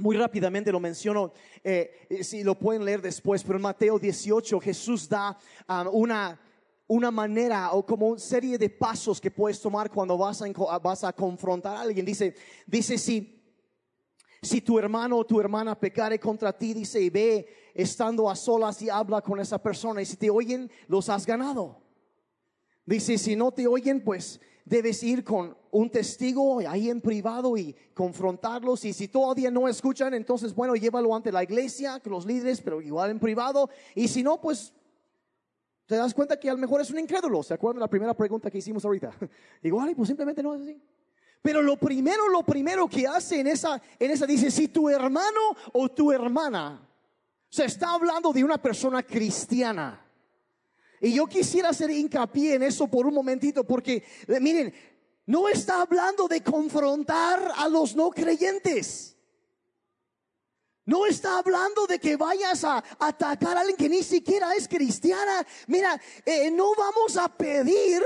[0.00, 1.32] Muy rápidamente lo menciono,
[1.62, 5.36] eh, eh, si lo pueden leer después, pero en Mateo 18 Jesús da
[5.68, 6.40] um, una,
[6.86, 11.04] una manera o como una serie de pasos que puedes tomar cuando vas a, vas
[11.04, 12.06] a confrontar a alguien.
[12.06, 12.34] Dice,
[12.66, 13.42] dice si,
[14.40, 18.80] si tu hermano o tu hermana pecare contra ti, dice, y ve estando a solas
[18.80, 21.82] y habla con esa persona, y si te oyen, los has ganado.
[22.86, 27.74] Dice, si no te oyen, pues debes ir con un testigo ahí en privado y
[27.94, 28.84] confrontarlos.
[28.84, 32.80] Y si todavía no escuchan, entonces, bueno, llévalo ante la iglesia, con los líderes, pero
[32.80, 33.70] igual en privado.
[33.94, 34.72] Y si no, pues
[35.86, 37.42] te das cuenta que a lo mejor es un incrédulo.
[37.42, 39.12] ¿Se acuerdan de la primera pregunta que hicimos ahorita?
[39.62, 40.80] Igual, pues simplemente no es así.
[41.42, 45.40] Pero lo primero, lo primero que hace en esa, en esa dice, si tu hermano
[45.72, 46.86] o tu hermana
[47.48, 50.06] se está hablando de una persona cristiana,
[51.00, 54.72] y yo quisiera hacer hincapié en eso por un momentito, porque eh, miren,
[55.26, 59.16] no está hablando de confrontar a los no creyentes.
[60.84, 65.46] No está hablando de que vayas a atacar a alguien que ni siquiera es cristiana.
[65.68, 68.02] Mira, eh, no vamos a pedir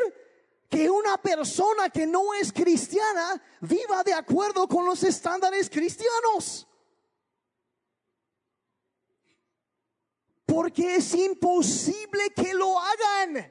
[0.69, 6.67] que una persona que no es cristiana viva de acuerdo con los estándares cristianos.
[10.55, 13.51] Porque es imposible que lo hagan.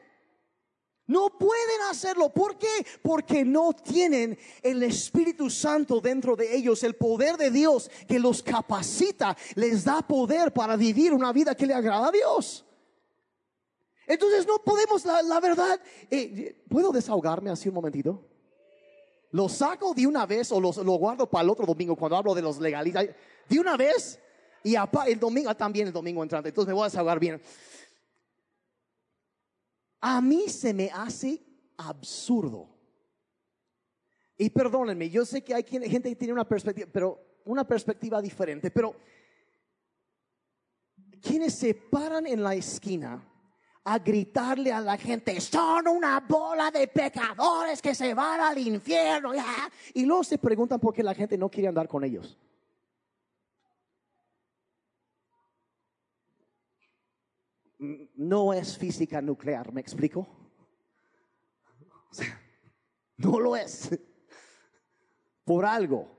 [1.05, 2.29] No pueden hacerlo.
[2.33, 2.85] ¿Por qué?
[3.01, 8.41] Porque no tienen el Espíritu Santo dentro de ellos, el poder de Dios que los
[8.41, 12.65] capacita, les da poder para vivir una vida que le agrada a Dios.
[14.07, 18.23] Entonces no podemos, la, verdad, eh, ¿puedo desahogarme así un momentito?
[19.31, 22.43] ¿Lo saco de una vez o lo guardo para el otro domingo cuando hablo de
[22.43, 23.09] los legalistas?
[23.49, 24.21] ¿De una vez?
[24.63, 27.41] Y el domingo, ah, también el domingo entrante, entonces me voy a desahogar bien.
[29.99, 31.41] A mí se me hace
[31.77, 32.69] absurdo.
[34.37, 38.71] Y perdónenme, yo sé que hay gente que tiene una perspectiva, pero una perspectiva diferente,
[38.71, 38.95] pero
[41.21, 43.21] quienes se paran en la esquina
[43.85, 49.31] a gritarle a la gente, son una bola de pecadores que se van al infierno,
[49.93, 52.37] y luego se preguntan por qué la gente no quiere andar con ellos.
[58.15, 60.27] No es física nuclear, ¿me explico?
[63.17, 63.89] no lo es.
[65.43, 66.09] Por algo.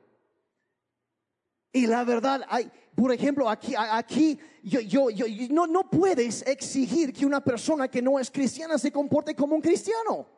[1.72, 7.12] Y la verdad, hay, por ejemplo, aquí, aquí, yo, yo, yo, no, no puedes exigir
[7.12, 10.28] que una persona que no es cristiana se comporte como un cristiano.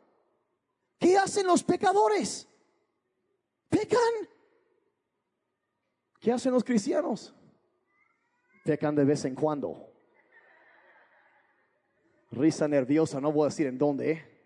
[0.97, 2.47] ¿Qué hacen los pecadores?
[3.69, 3.99] Pecan.
[6.19, 7.35] ¿Qué hacen los cristianos?
[8.63, 9.86] Pecan de vez en cuando
[12.37, 14.11] risa nerviosa, no voy a decir en dónde.
[14.11, 14.37] ¿eh?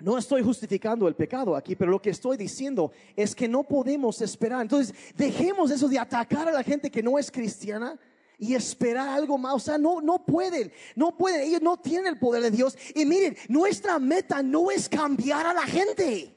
[0.00, 4.20] No estoy justificando el pecado aquí, pero lo que estoy diciendo es que no podemos
[4.20, 4.62] esperar.
[4.62, 7.98] Entonces, dejemos eso de atacar a la gente que no es cristiana
[8.36, 9.54] y esperar algo más.
[9.54, 12.76] O sea, no, no pueden, no pueden, ellos no tienen el poder de Dios.
[12.94, 16.36] Y miren, nuestra meta no es cambiar a la gente.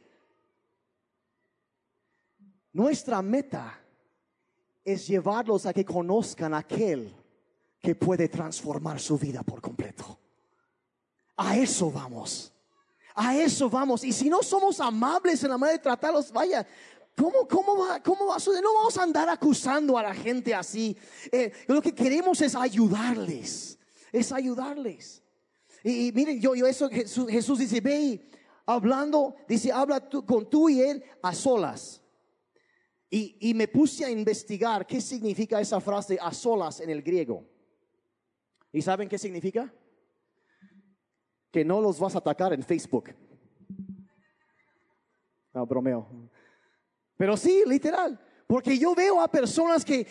[2.72, 3.80] Nuestra meta
[4.86, 7.14] es llevarlos a que conozcan a aquel
[7.82, 10.20] que puede transformar su vida por completo.
[11.38, 12.52] A eso vamos.
[13.16, 14.04] A eso vamos.
[14.04, 16.66] Y si no somos amables en la manera de tratarlos, vaya,
[17.18, 18.64] ¿Cómo, cómo, va, ¿Cómo va a suceder?
[18.64, 20.96] No vamos a andar acusando a la gente así.
[21.32, 23.80] Eh, lo que queremos es ayudarles.
[24.12, 25.24] Es ayudarles.
[25.84, 28.30] Y, miren, yo, yo eso Jesús, Jesús dice, ve
[28.68, 32.04] hablando, dice, habla tú, con tú y él a solas.
[33.10, 37.46] Y, y me puse a investigar qué significa esa frase a solas en el griego.
[38.78, 39.74] ¿Y saben qué significa?
[41.50, 43.10] Que no los vas a atacar en Facebook.
[45.52, 46.30] No, bromeo.
[47.18, 48.24] Pero sí, literal.
[48.46, 50.06] Porque yo veo a personas que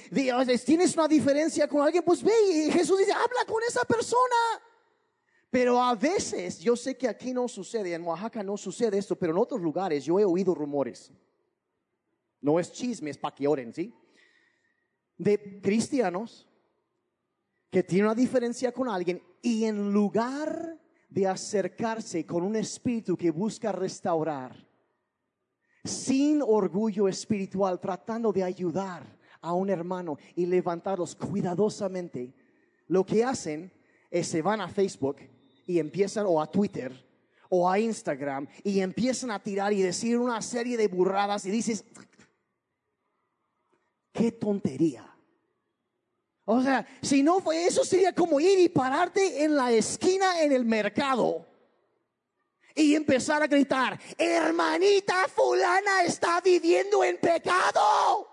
[0.64, 4.34] tienes una diferencia con alguien, pues ve y Jesús dice, habla con esa persona.
[5.48, 9.30] Pero a veces, yo sé que aquí no sucede, en Oaxaca no sucede esto, pero
[9.30, 11.12] en otros lugares yo he oído rumores.
[12.40, 13.94] No es chisme, es para que oren, ¿sí?
[15.16, 16.48] De cristianos
[17.70, 23.30] que tienen una diferencia con alguien y en lugar de acercarse con un espíritu que
[23.30, 24.66] busca restaurar,
[25.84, 32.34] sin orgullo espiritual, tratando de ayudar a un hermano y levantarlos cuidadosamente,
[32.88, 33.72] lo que hacen
[34.10, 35.18] es se van a Facebook
[35.66, 36.92] y empiezan, o a Twitter,
[37.48, 41.84] o a Instagram, y empiezan a tirar y decir una serie de burradas y dices,
[44.12, 45.15] qué tontería.
[46.48, 50.52] O sea, si no fue eso, sería como ir y pararte en la esquina en
[50.52, 51.44] el mercado
[52.72, 58.28] y empezar a gritar, hermanita fulana está viviendo en pecado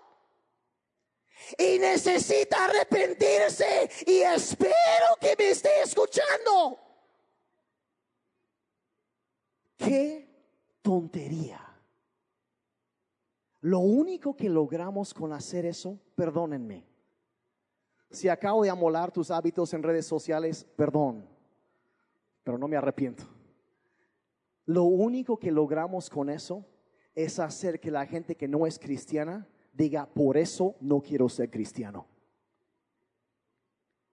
[1.58, 6.78] y necesita arrepentirse y espero que me esté escuchando.
[9.76, 10.28] Qué
[10.82, 11.60] tontería.
[13.62, 16.93] Lo único que logramos con hacer eso, perdónenme.
[18.14, 21.26] Si acabo de amolar tus hábitos en redes sociales, perdón,
[22.44, 23.24] pero no me arrepiento.
[24.66, 26.64] Lo único que logramos con eso
[27.14, 31.50] es hacer que la gente que no es cristiana diga, por eso no quiero ser
[31.50, 32.06] cristiano.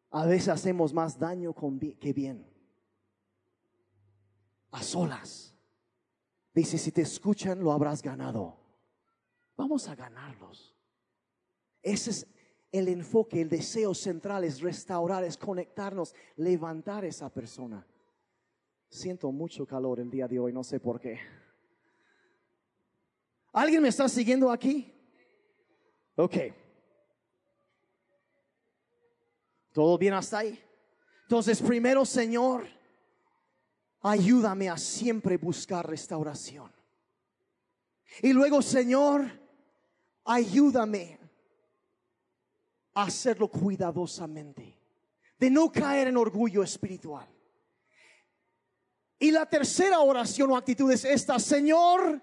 [0.09, 1.55] A veces hacemos más daño
[1.99, 2.45] que bien.
[4.71, 5.55] A solas.
[6.53, 8.57] Dice, si te escuchan, lo habrás ganado.
[9.55, 10.75] Vamos a ganarlos.
[11.81, 12.27] Ese es
[12.71, 17.85] el enfoque, el deseo central es restaurar, es conectarnos, levantar esa persona.
[18.89, 21.19] Siento mucho calor el día de hoy, no sé por qué.
[23.51, 24.93] ¿Alguien me está siguiendo aquí?
[26.15, 26.35] Ok.
[29.73, 30.61] ¿Todo bien hasta ahí?
[31.23, 32.67] Entonces, primero, Señor,
[34.01, 36.71] ayúdame a siempre buscar restauración.
[38.21, 39.25] Y luego, Señor,
[40.25, 41.20] ayúdame
[42.93, 44.77] hacerlo cuidadosamente,
[45.37, 47.27] de no caer en orgullo espiritual.
[49.19, 52.21] Y la tercera oración o actitud es esta, Señor,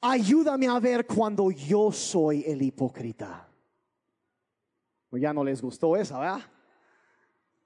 [0.00, 3.48] ayúdame a ver cuando yo soy el hipócrita.
[5.10, 6.40] Pues ya no les gustó esa, ¿verdad?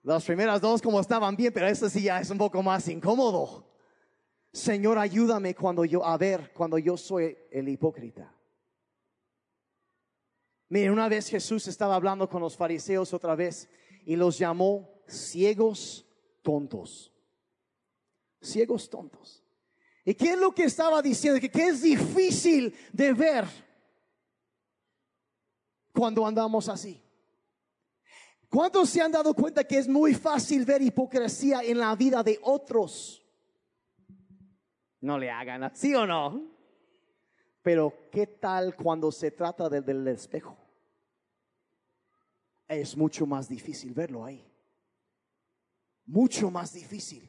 [0.03, 3.67] Las primeras dos como estaban bien, pero esta sí ya es un poco más incómodo.
[4.53, 8.35] Señor, ayúdame cuando yo a ver cuando yo soy el hipócrita.
[10.71, 13.69] Miren, una vez Jesús estaba hablando con los fariseos otra vez
[14.07, 16.07] y los llamó ciegos
[16.41, 17.11] tontos
[18.41, 19.45] ciegos tontos.
[20.05, 21.41] ¿Y qué es lo que estaba diciendo?
[21.41, 23.45] Que, es difícil de ver
[25.93, 27.03] cuando andamos así.
[28.49, 32.41] ¿Cuántos se han dado cuenta que es muy fácil ver hipocresía en la vida de
[32.43, 33.23] otros?
[35.01, 36.51] No le hagan así o no.
[37.63, 40.57] Pero ¿qué tal cuando se trata del espejo?
[42.71, 44.47] Es mucho más difícil verlo ahí.
[46.07, 47.29] Mucho más difícil.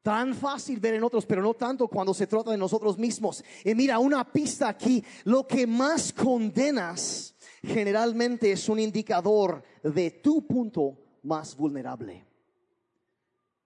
[0.00, 3.44] Tan fácil ver en otros, pero no tanto cuando se trata de nosotros mismos.
[3.64, 10.46] Y mira, una pista aquí, lo que más condenas generalmente es un indicador de tu
[10.46, 12.26] punto más vulnerable.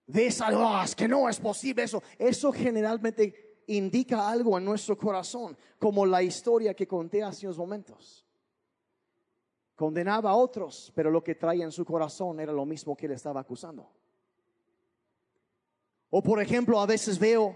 [0.09, 2.03] Ves algo, ah, que no es posible eso.
[2.19, 8.26] Eso generalmente indica algo en nuestro corazón, como la historia que conté hace unos momentos.
[9.77, 13.15] Condenaba a otros, pero lo que traía en su corazón era lo mismo que le
[13.15, 13.93] estaba acusando.
[16.09, 17.55] O por ejemplo, a veces veo,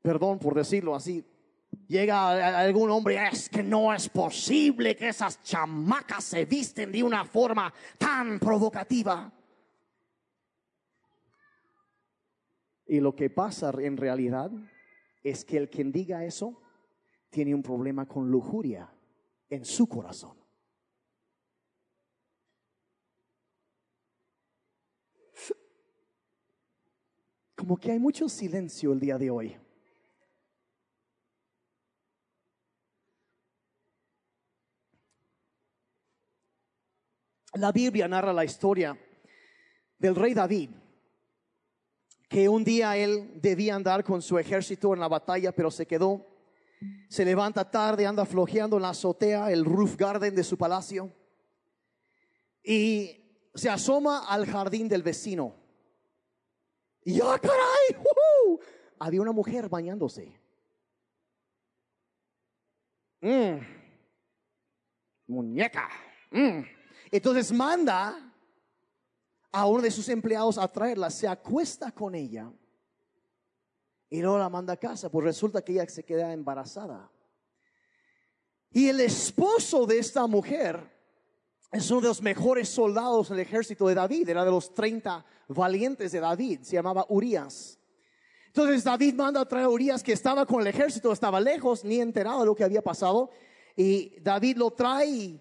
[0.00, 1.22] perdón por decirlo así,
[1.86, 7.26] llega algún hombre, es que no es posible que esas chamacas se visten de una
[7.26, 9.30] forma tan provocativa.
[12.86, 14.50] Y lo que pasa en realidad
[15.22, 16.62] es que el quien diga eso
[17.28, 18.88] tiene un problema con lujuria
[19.50, 20.45] en su corazón.
[27.66, 29.56] Como que hay mucho silencio el día de hoy.
[37.54, 38.96] La Biblia narra la historia
[39.98, 40.70] del rey David,
[42.28, 46.24] que un día él debía andar con su ejército en la batalla, pero se quedó.
[47.08, 51.12] Se levanta tarde, anda flojeando en la azotea, el roof garden de su palacio,
[52.62, 55.65] y se asoma al jardín del vecino
[57.06, 58.02] y ¡ah, caray!
[58.98, 60.36] Había una mujer bañándose.
[63.20, 63.58] Mm.
[65.28, 65.88] Muñeca.
[66.32, 66.62] Mm.
[67.12, 68.34] Entonces manda
[69.52, 72.52] a uno de sus empleados a traerla, se acuesta con ella
[74.10, 77.08] y luego la manda a casa, pues resulta que ella se queda embarazada.
[78.70, 80.95] Y el esposo de esta mujer
[81.72, 85.24] es uno de los mejores soldados en el ejército de David, era de los 30
[85.48, 87.78] valientes de David, se llamaba Urias.
[88.46, 92.00] Entonces David manda a traer a Urias que estaba con el ejército, estaba lejos, ni
[92.00, 93.30] enterado de lo que había pasado.
[93.76, 95.38] Y David lo trae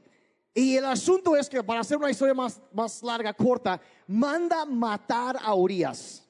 [0.54, 5.38] y, el asunto es que para hacer una historia más, más larga, corta, manda matar
[5.42, 6.26] a Urias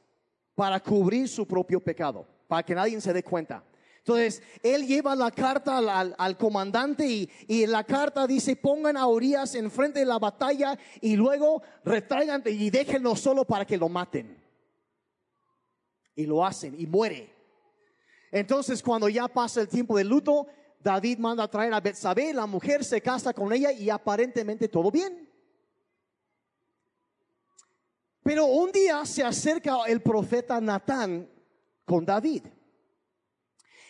[0.54, 3.64] para cubrir su propio pecado, para que nadie se dé cuenta.
[4.08, 9.56] Entonces, él lleva la carta al, comandante y, y, la carta dice, pongan a Urias
[9.56, 14.38] enfrente de la batalla y luego retraigan y déjenlo solo para que lo maten.
[16.14, 17.34] Y lo hacen y muere.
[18.32, 20.46] Entonces, cuando ya pasa el tiempo de luto,
[20.80, 24.92] David manda a traer a Betsabé, la mujer se casa con ella y aparentemente todo
[24.92, 25.28] bien.
[28.22, 31.28] Pero un día se acerca el profeta Natán
[31.86, 32.44] con David.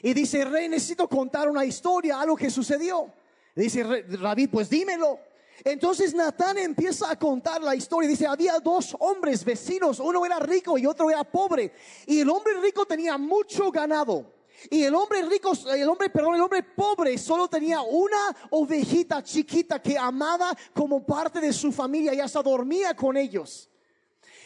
[0.01, 3.11] Y dice, rey, necesito contar una historia, algo que sucedió.
[3.55, 5.19] Dice David, pues dímelo.
[5.63, 8.09] Entonces Natán empieza a contar la historia.
[8.09, 11.73] Dice, había dos hombres vecinos, uno era rico y otro era pobre.
[12.05, 14.33] Y el hombre rico tenía mucho ganado.
[14.69, 19.81] Y el hombre rico, el hombre, perdón, el hombre pobre solo tenía una ovejita chiquita
[19.81, 23.69] que amaba como parte de su familia y hasta dormía con ellos.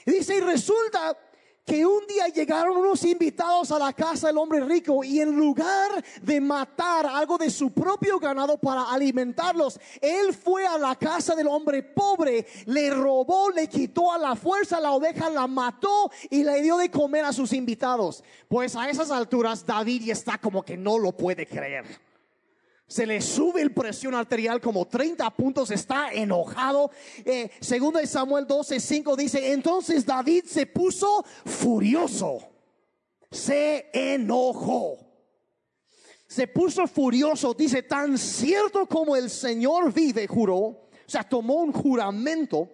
[0.06, 1.18] Y dice, y resulta
[1.70, 6.03] que un día llegaron unos invitados a la casa del hombre rico y en lugar
[6.20, 11.45] de matar algo de su propio ganado para alimentarlos, él fue a la casa del
[11.45, 16.59] hombre pobre, le robó, le quitó a la fuerza la oveja, la mató y le
[16.63, 18.24] dio de comer a sus invitados.
[18.47, 22.09] Pues a esas alturas David ya está como que no lo puede creer
[22.89, 26.89] se le sube el presión arterial como 30 puntos, está enojado.
[27.23, 32.39] Eh, segundo de Samuel 12, 5 dice, entonces David se puso furioso,
[33.31, 34.97] se enojó.
[36.27, 41.71] Se puso furioso, dice, tan cierto como el Señor vive, juró, o sea, tomó un
[41.71, 42.69] juramento.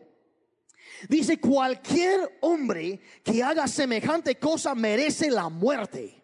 [1.09, 6.23] Dice, cualquier hombre que haga semejante cosa merece la muerte.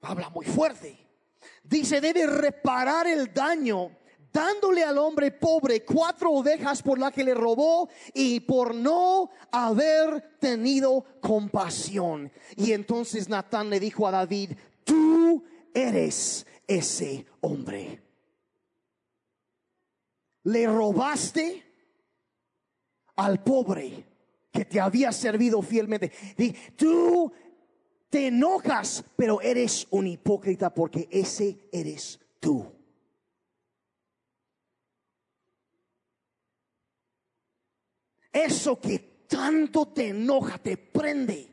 [0.00, 1.03] Habla muy fuerte
[1.62, 3.90] dice, debe reparar el daño
[4.34, 10.38] dándole al hombre pobre cuatro ovejas por la que le robó y por no haber
[10.40, 12.32] tenido compasión.
[12.56, 14.50] Y entonces Natán le dijo a David,
[14.82, 18.02] tú eres ese hombre.
[20.42, 21.62] Le robaste
[23.14, 24.04] al pobre
[24.52, 26.12] que te había servido fielmente.
[26.76, 27.32] Tú
[28.14, 32.64] te enojas, pero eres un hipócrita porque ese eres tú.
[38.32, 41.48] Eso que tanto te enoja, te prende.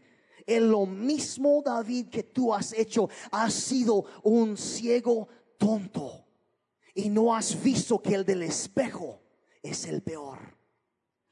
[0.45, 6.27] En lo mismo, David, que tú has hecho, has sido un ciego tonto.
[6.93, 9.19] Y no has visto que el del espejo
[9.63, 10.37] es el peor.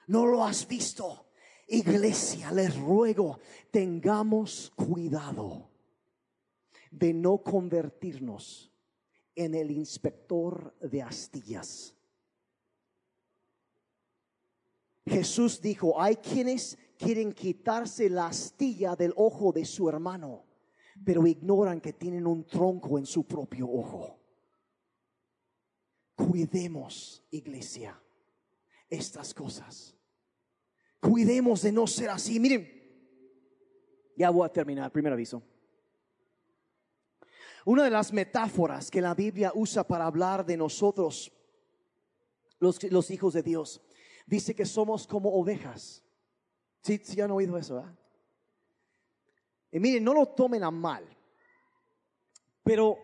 [0.07, 1.28] No lo has visto.
[1.69, 3.39] Iglesia, les ruego,
[3.69, 5.69] tengamos cuidado
[6.89, 8.71] de no convertirnos
[9.35, 11.95] en el inspector de astillas.
[15.05, 20.45] Jesús dijo, hay quienes quieren quitarse la astilla del ojo de su hermano,
[21.05, 24.19] pero ignoran que tienen un tronco en su propio ojo.
[26.15, 28.01] Cuidemos, iglesia,
[28.89, 29.98] estas cosas.
[30.99, 32.39] Cuidemos de no ser así.
[32.39, 32.79] Miren,
[34.15, 35.41] ya voy a terminar, primer aviso.
[37.65, 41.31] Una de las metáforas que la Biblia usa para hablar de nosotros,
[42.59, 43.81] los, hijos de Dios,
[44.25, 46.03] dice que somos como ovejas.
[46.81, 47.85] ¿Sí, ¿Sí han oído eso?
[49.71, 51.05] Y miren, no lo tomen a mal,
[52.63, 52.97] pero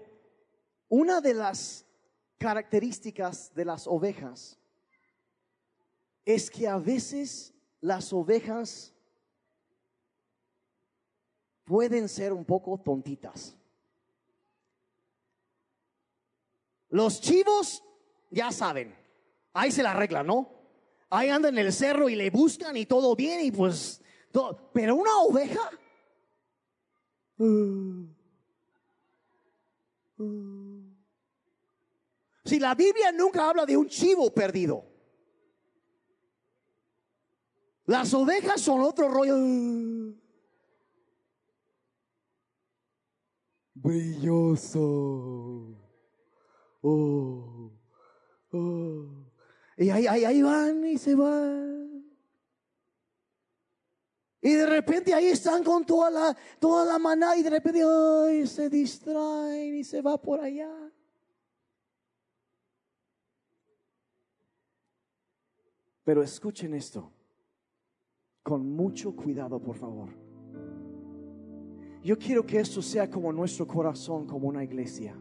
[0.89, 1.86] una de las
[2.38, 4.60] características de las ovejas
[6.26, 7.55] es que a veces
[7.86, 8.94] las ovejas
[11.66, 13.56] pueden ser un poco tontitas.
[16.90, 17.84] Los chivos,
[18.32, 18.96] ya saben,
[19.54, 20.50] ahí se la arregla, ¿no?
[21.12, 24.02] Ahí andan en el cerro y le buscan y todo bien y pues,
[24.74, 25.70] pero una oveja.
[32.46, 34.95] Si la Biblia nunca habla de un chivo perdido.
[37.86, 39.36] Las ovejas son otro rollo.
[43.76, 44.82] Brilloso.
[46.82, 47.72] Oh,
[48.52, 49.06] oh.
[49.78, 52.04] Y ahí, ahí, ahí van y se van.
[54.42, 58.70] Y de repente ahí están con toda la, toda la manada y de repente se
[58.70, 60.72] distraen y se va por allá.
[66.04, 67.14] Pero escuchen esto
[68.46, 70.10] con mucho cuidado, por favor.
[72.04, 75.16] Yo quiero que esto sea como nuestro corazón, como una iglesia.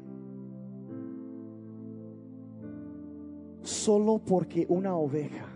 [3.63, 5.47] Solo porque una oveja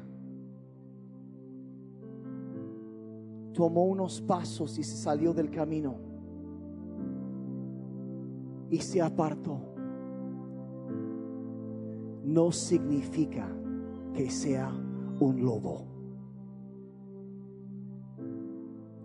[3.53, 5.97] tomó unos pasos y se salió del camino
[8.71, 9.61] y se apartó,
[12.25, 13.47] no significa
[14.15, 14.73] que sea
[15.21, 15.98] un lobo.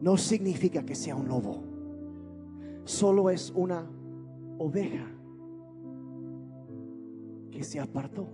[0.03, 1.63] No significa que sea un lobo.
[2.83, 3.89] Solo es una
[4.57, 5.07] oveja
[7.49, 8.27] que se apartó.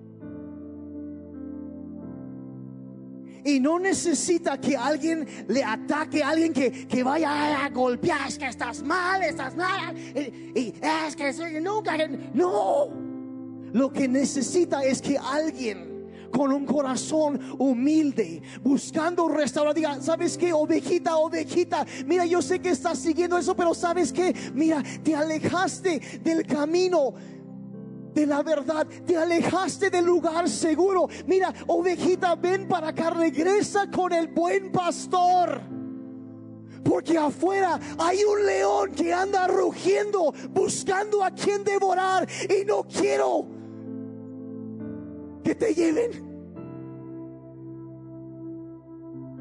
[3.46, 8.48] Y no necesita que alguien le ataque, alguien que, que vaya a golpear, es que
[8.48, 11.96] estás mal, estás mal, y, es que nunca,
[12.34, 12.90] no.
[13.74, 15.89] Lo que necesita es que alguien
[16.32, 19.74] con un corazón humilde, buscando restaurar.
[19.74, 20.54] Diga, ¿sabes qué?
[20.54, 21.86] Ovejita, ovejita.
[22.06, 24.34] Mira, yo sé que estás siguiendo eso, pero ¿sabes qué?
[24.54, 27.14] Mira, te alejaste del camino
[28.14, 31.08] de la verdad, te alejaste del lugar seguro.
[31.28, 35.62] Mira, ovejita, ven para acá, regresa con el buen pastor.
[36.84, 42.28] Porque afuera hay un león que anda rugiendo, buscando a quien devorar.
[42.50, 43.59] Y no quiero
[45.44, 46.30] que te lleven.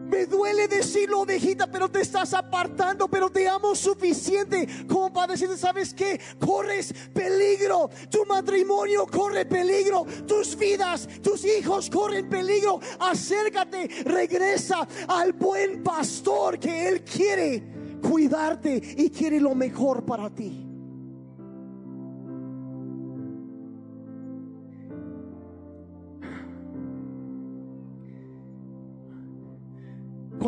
[0.09, 5.59] Me duele decirlo, ovejita, pero te estás apartando, pero te amo suficiente como para decirte,
[5.59, 6.19] ¿sabes qué?
[6.39, 12.81] Corres peligro, tu matrimonio corre peligro, tus vidas, tus hijos corren peligro.
[12.99, 17.63] Acércate, regresa al buen pastor que Él quiere
[18.03, 20.68] cuidarte y quiere lo mejor para ti.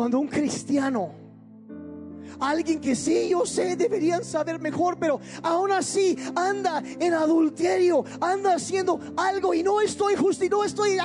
[0.01, 1.11] Cuando un cristiano,
[2.39, 8.55] alguien que sí, yo sé, deberían saber mejor, pero aún así anda en adulterio, anda
[8.55, 10.97] haciendo algo y no estoy justo y no estoy...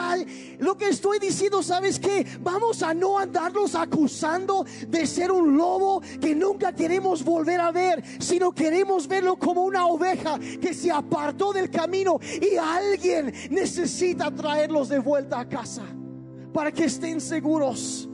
[0.60, 2.26] Lo que estoy diciendo, ¿sabes qué?
[2.40, 8.02] Vamos a no andarlos acusando de ser un lobo que nunca queremos volver a ver,
[8.18, 14.88] sino queremos verlo como una oveja que se apartó del camino y alguien necesita traerlos
[14.88, 15.82] de vuelta a casa
[16.54, 18.08] para que estén seguros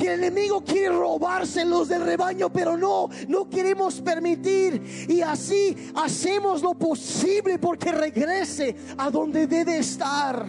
[0.00, 5.06] que el enemigo quiere robárselos del rebaño, pero no, no queremos permitir.
[5.08, 10.46] Y así hacemos lo posible porque regrese a donde debe estar.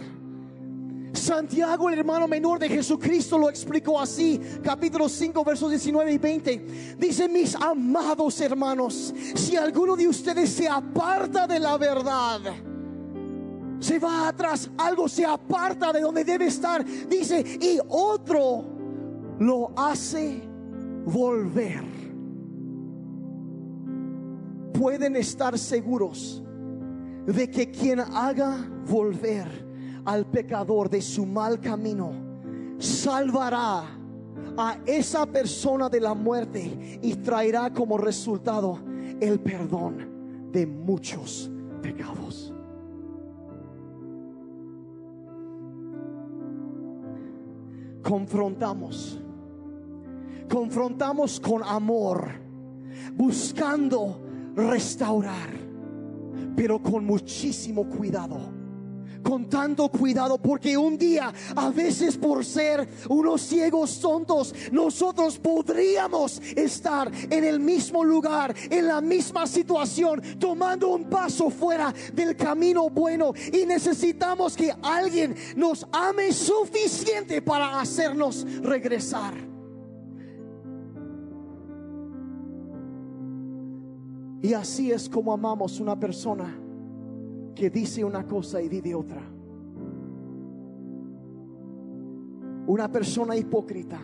[1.12, 6.96] Santiago, el hermano menor de Jesucristo, lo explicó así, capítulo 5, versos 19 y 20.
[6.98, 12.40] Dice, mis amados hermanos, si alguno de ustedes se aparta de la verdad,
[13.80, 18.71] se va atrás, algo se aparta de donde debe estar, dice, y otro
[19.46, 20.40] lo hace
[21.04, 21.82] volver.
[24.72, 26.42] Pueden estar seguros
[27.26, 28.56] de que quien haga
[28.88, 29.46] volver
[30.04, 32.12] al pecador de su mal camino,
[32.78, 33.82] salvará
[34.56, 38.78] a esa persona de la muerte y traerá como resultado
[39.20, 42.52] el perdón de muchos pecados.
[48.02, 49.21] Confrontamos
[50.52, 52.28] confrontamos con amor,
[53.14, 54.20] buscando
[54.54, 55.48] restaurar,
[56.54, 58.60] pero con muchísimo cuidado
[59.22, 66.42] con tanto cuidado, porque un día, a veces por ser unos ciegos tontos, nosotros podríamos
[66.56, 72.90] estar en el mismo lugar, en la misma situación, tomando un paso fuera del camino
[72.90, 79.51] bueno y necesitamos que alguien nos ame suficiente para hacernos regresar.
[84.42, 86.52] Y así es como amamos una persona
[87.54, 89.22] que dice una cosa y vive otra.
[92.66, 94.00] Una persona hipócrita.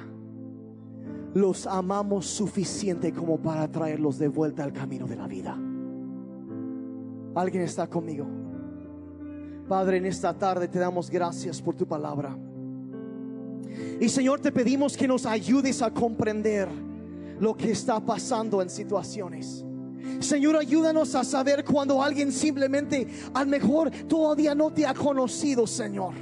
[1.34, 5.58] Los amamos suficiente como para traerlos de vuelta al camino de la vida.
[7.34, 8.26] ¿Alguien está conmigo?
[9.68, 12.36] Padre, en esta tarde te damos gracias por tu palabra.
[14.00, 16.68] Y Señor, te pedimos que nos ayudes a comprender
[17.40, 19.64] lo que está pasando en situaciones
[20.20, 25.66] Señor, ayúdanos a saber cuando alguien simplemente, a lo mejor todavía no te ha conocido,
[25.66, 26.14] Señor.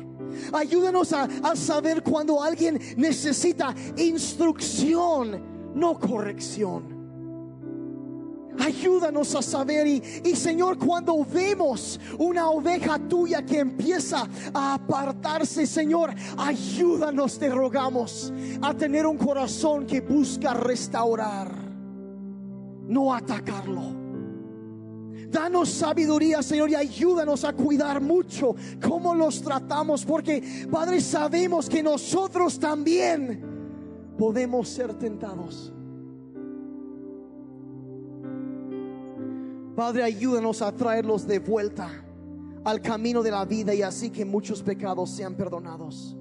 [0.52, 6.96] Ayúdanos a, a saber cuando alguien necesita instrucción, no corrección.
[8.58, 15.66] Ayúdanos a saber y, y, Señor, cuando vemos una oveja tuya que empieza a apartarse,
[15.66, 21.65] Señor, ayúdanos, te rogamos, a tener un corazón que busca restaurar,
[22.86, 24.06] no atacarlo.
[25.30, 28.54] Danos sabiduría, Señor, y ayúdanos a cuidar mucho
[28.86, 35.72] cómo los tratamos, porque, Padre, sabemos que nosotros también podemos ser tentados.
[39.74, 41.90] Padre, ayúdanos a traerlos de vuelta
[42.64, 46.16] al camino de la vida y así que muchos pecados sean perdonados.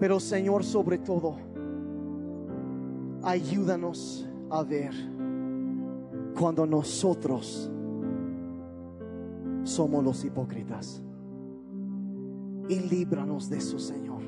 [0.00, 1.36] Pero Señor, sobre todo,
[3.24, 4.92] ayúdanos a ver
[6.38, 7.70] cuando nosotros
[9.64, 11.02] somos los hipócritas.
[12.68, 14.22] Y líbranos de eso, Señor.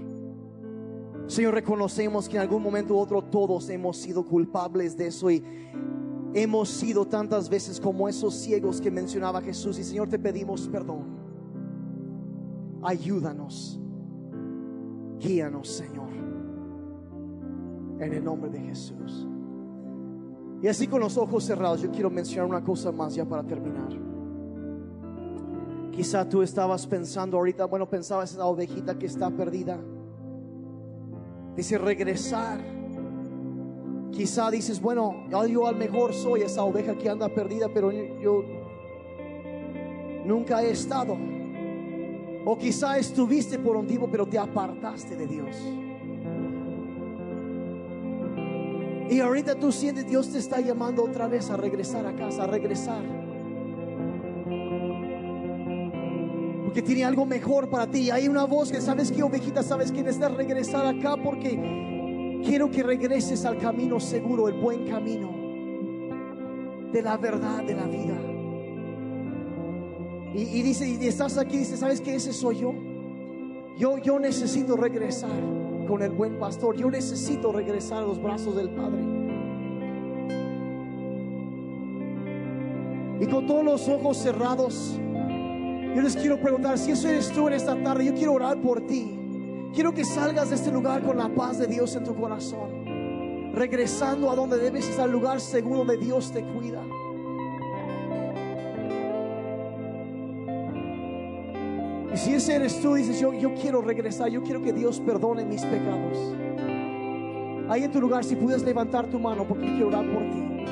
[1.27, 5.43] Señor, reconocemos que en algún momento u otro todos hemos sido culpables de eso y
[6.35, 9.79] hemos sido tantas veces como esos ciegos que mencionaba Jesús.
[9.79, 11.05] Y Señor, te pedimos perdón.
[12.83, 13.81] Ayúdanos.
[15.19, 16.06] Guíanos, Señor.
[17.99, 19.27] En el nombre de Jesús.
[20.63, 23.89] Y así con los ojos cerrados, yo quiero mencionar una cosa más ya para terminar.
[25.93, 29.79] Quizá tú estabas pensando ahorita, bueno, pensabas en la ovejita que está perdida.
[31.55, 32.61] Dice regresar.
[34.13, 38.43] Quizá dices, bueno, yo al mejor soy esa oveja que anda perdida, pero yo
[40.25, 41.17] nunca he estado.
[42.45, 45.57] O quizá estuviste por un tiempo, pero te apartaste de Dios.
[49.09, 52.47] Y ahorita tú sientes, Dios te está llamando otra vez a regresar a casa, a
[52.47, 53.03] regresar.
[56.65, 58.11] Porque tiene algo mejor para ti.
[58.11, 62.83] Hay una voz que sabes que ovejita, sabes que necesitas regresar acá porque quiero que
[62.83, 65.31] regreses al camino seguro, el buen camino
[66.93, 68.17] de la verdad, de la vida.
[70.35, 72.75] Y, dice, y estás aquí, dice, ¿sabes que ese soy yo?
[73.79, 75.31] Yo, yo necesito regresar
[75.87, 76.77] con el buen pastor.
[76.77, 79.03] Yo necesito regresar a los brazos del Padre.
[83.21, 84.99] Y con todos los ojos cerrados,
[85.95, 88.83] yo les quiero preguntar, si eso eres tú en esta tarde, yo quiero orar por
[88.87, 89.19] ti.
[89.73, 93.53] Quiero que salgas de este lugar con la paz de Dios en tu corazón.
[93.55, 96.83] Regresando a donde debes estar, el lugar seguro de Dios te cuida.
[102.27, 105.65] Si ese eres tú, dices, yo, yo quiero regresar, yo quiero que Dios perdone mis
[105.65, 106.35] pecados.
[107.69, 110.65] Ahí en tu lugar, si puedes levantar tu mano, porque quiero orar por ti.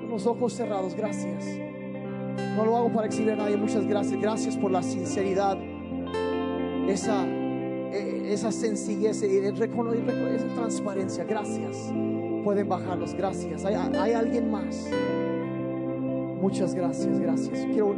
[0.00, 1.46] Con los ojos cerrados, gracias.
[2.56, 4.20] No lo hago para exhibir a nadie, muchas gracias.
[4.20, 5.56] Gracias por la sinceridad,
[6.88, 11.22] esa, e, esa sencillez y esa transparencia.
[11.22, 11.92] Gracias.
[12.42, 13.64] Pueden bajarlos, gracias.
[13.64, 14.90] Hay, hay alguien más.
[16.40, 17.66] Muchas gracias, gracias.
[17.66, 17.94] Quiero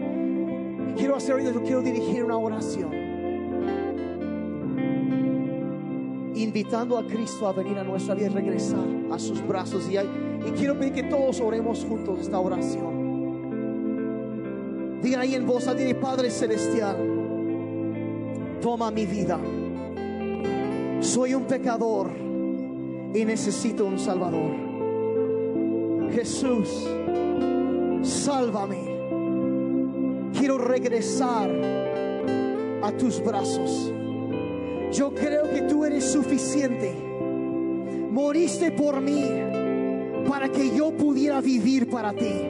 [0.97, 2.93] quiero hacer ahorita, quiero dirigir una oración.
[6.35, 9.89] Invitando a Cristo a venir a nuestra vida y regresar a sus brazos.
[9.89, 12.95] Y, y quiero pedir que todos oremos juntos esta oración.
[15.03, 16.97] Digan ahí en voz alta, Padre Celestial,
[18.61, 19.39] toma mi vida.
[21.01, 22.11] Soy un pecador
[23.15, 24.51] y necesito un Salvador.
[26.13, 26.89] Jesús,
[28.03, 28.94] sálvame
[30.45, 31.51] quiero regresar
[32.83, 33.91] a tus brazos.
[34.93, 36.95] Yo creo que tú eres suficiente.
[38.11, 39.25] Moriste por mí
[40.29, 42.43] para que yo pudiera vivir para ti.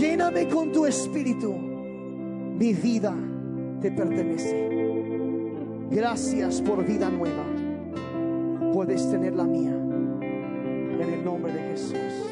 [0.00, 1.52] Lléname con tu espíritu.
[1.52, 3.14] Mi vida
[3.80, 4.70] te pertenece.
[5.88, 7.44] Gracias por vida nueva.
[8.72, 9.70] Puedes tener la mía.
[9.70, 12.29] En el nombre de Jesús.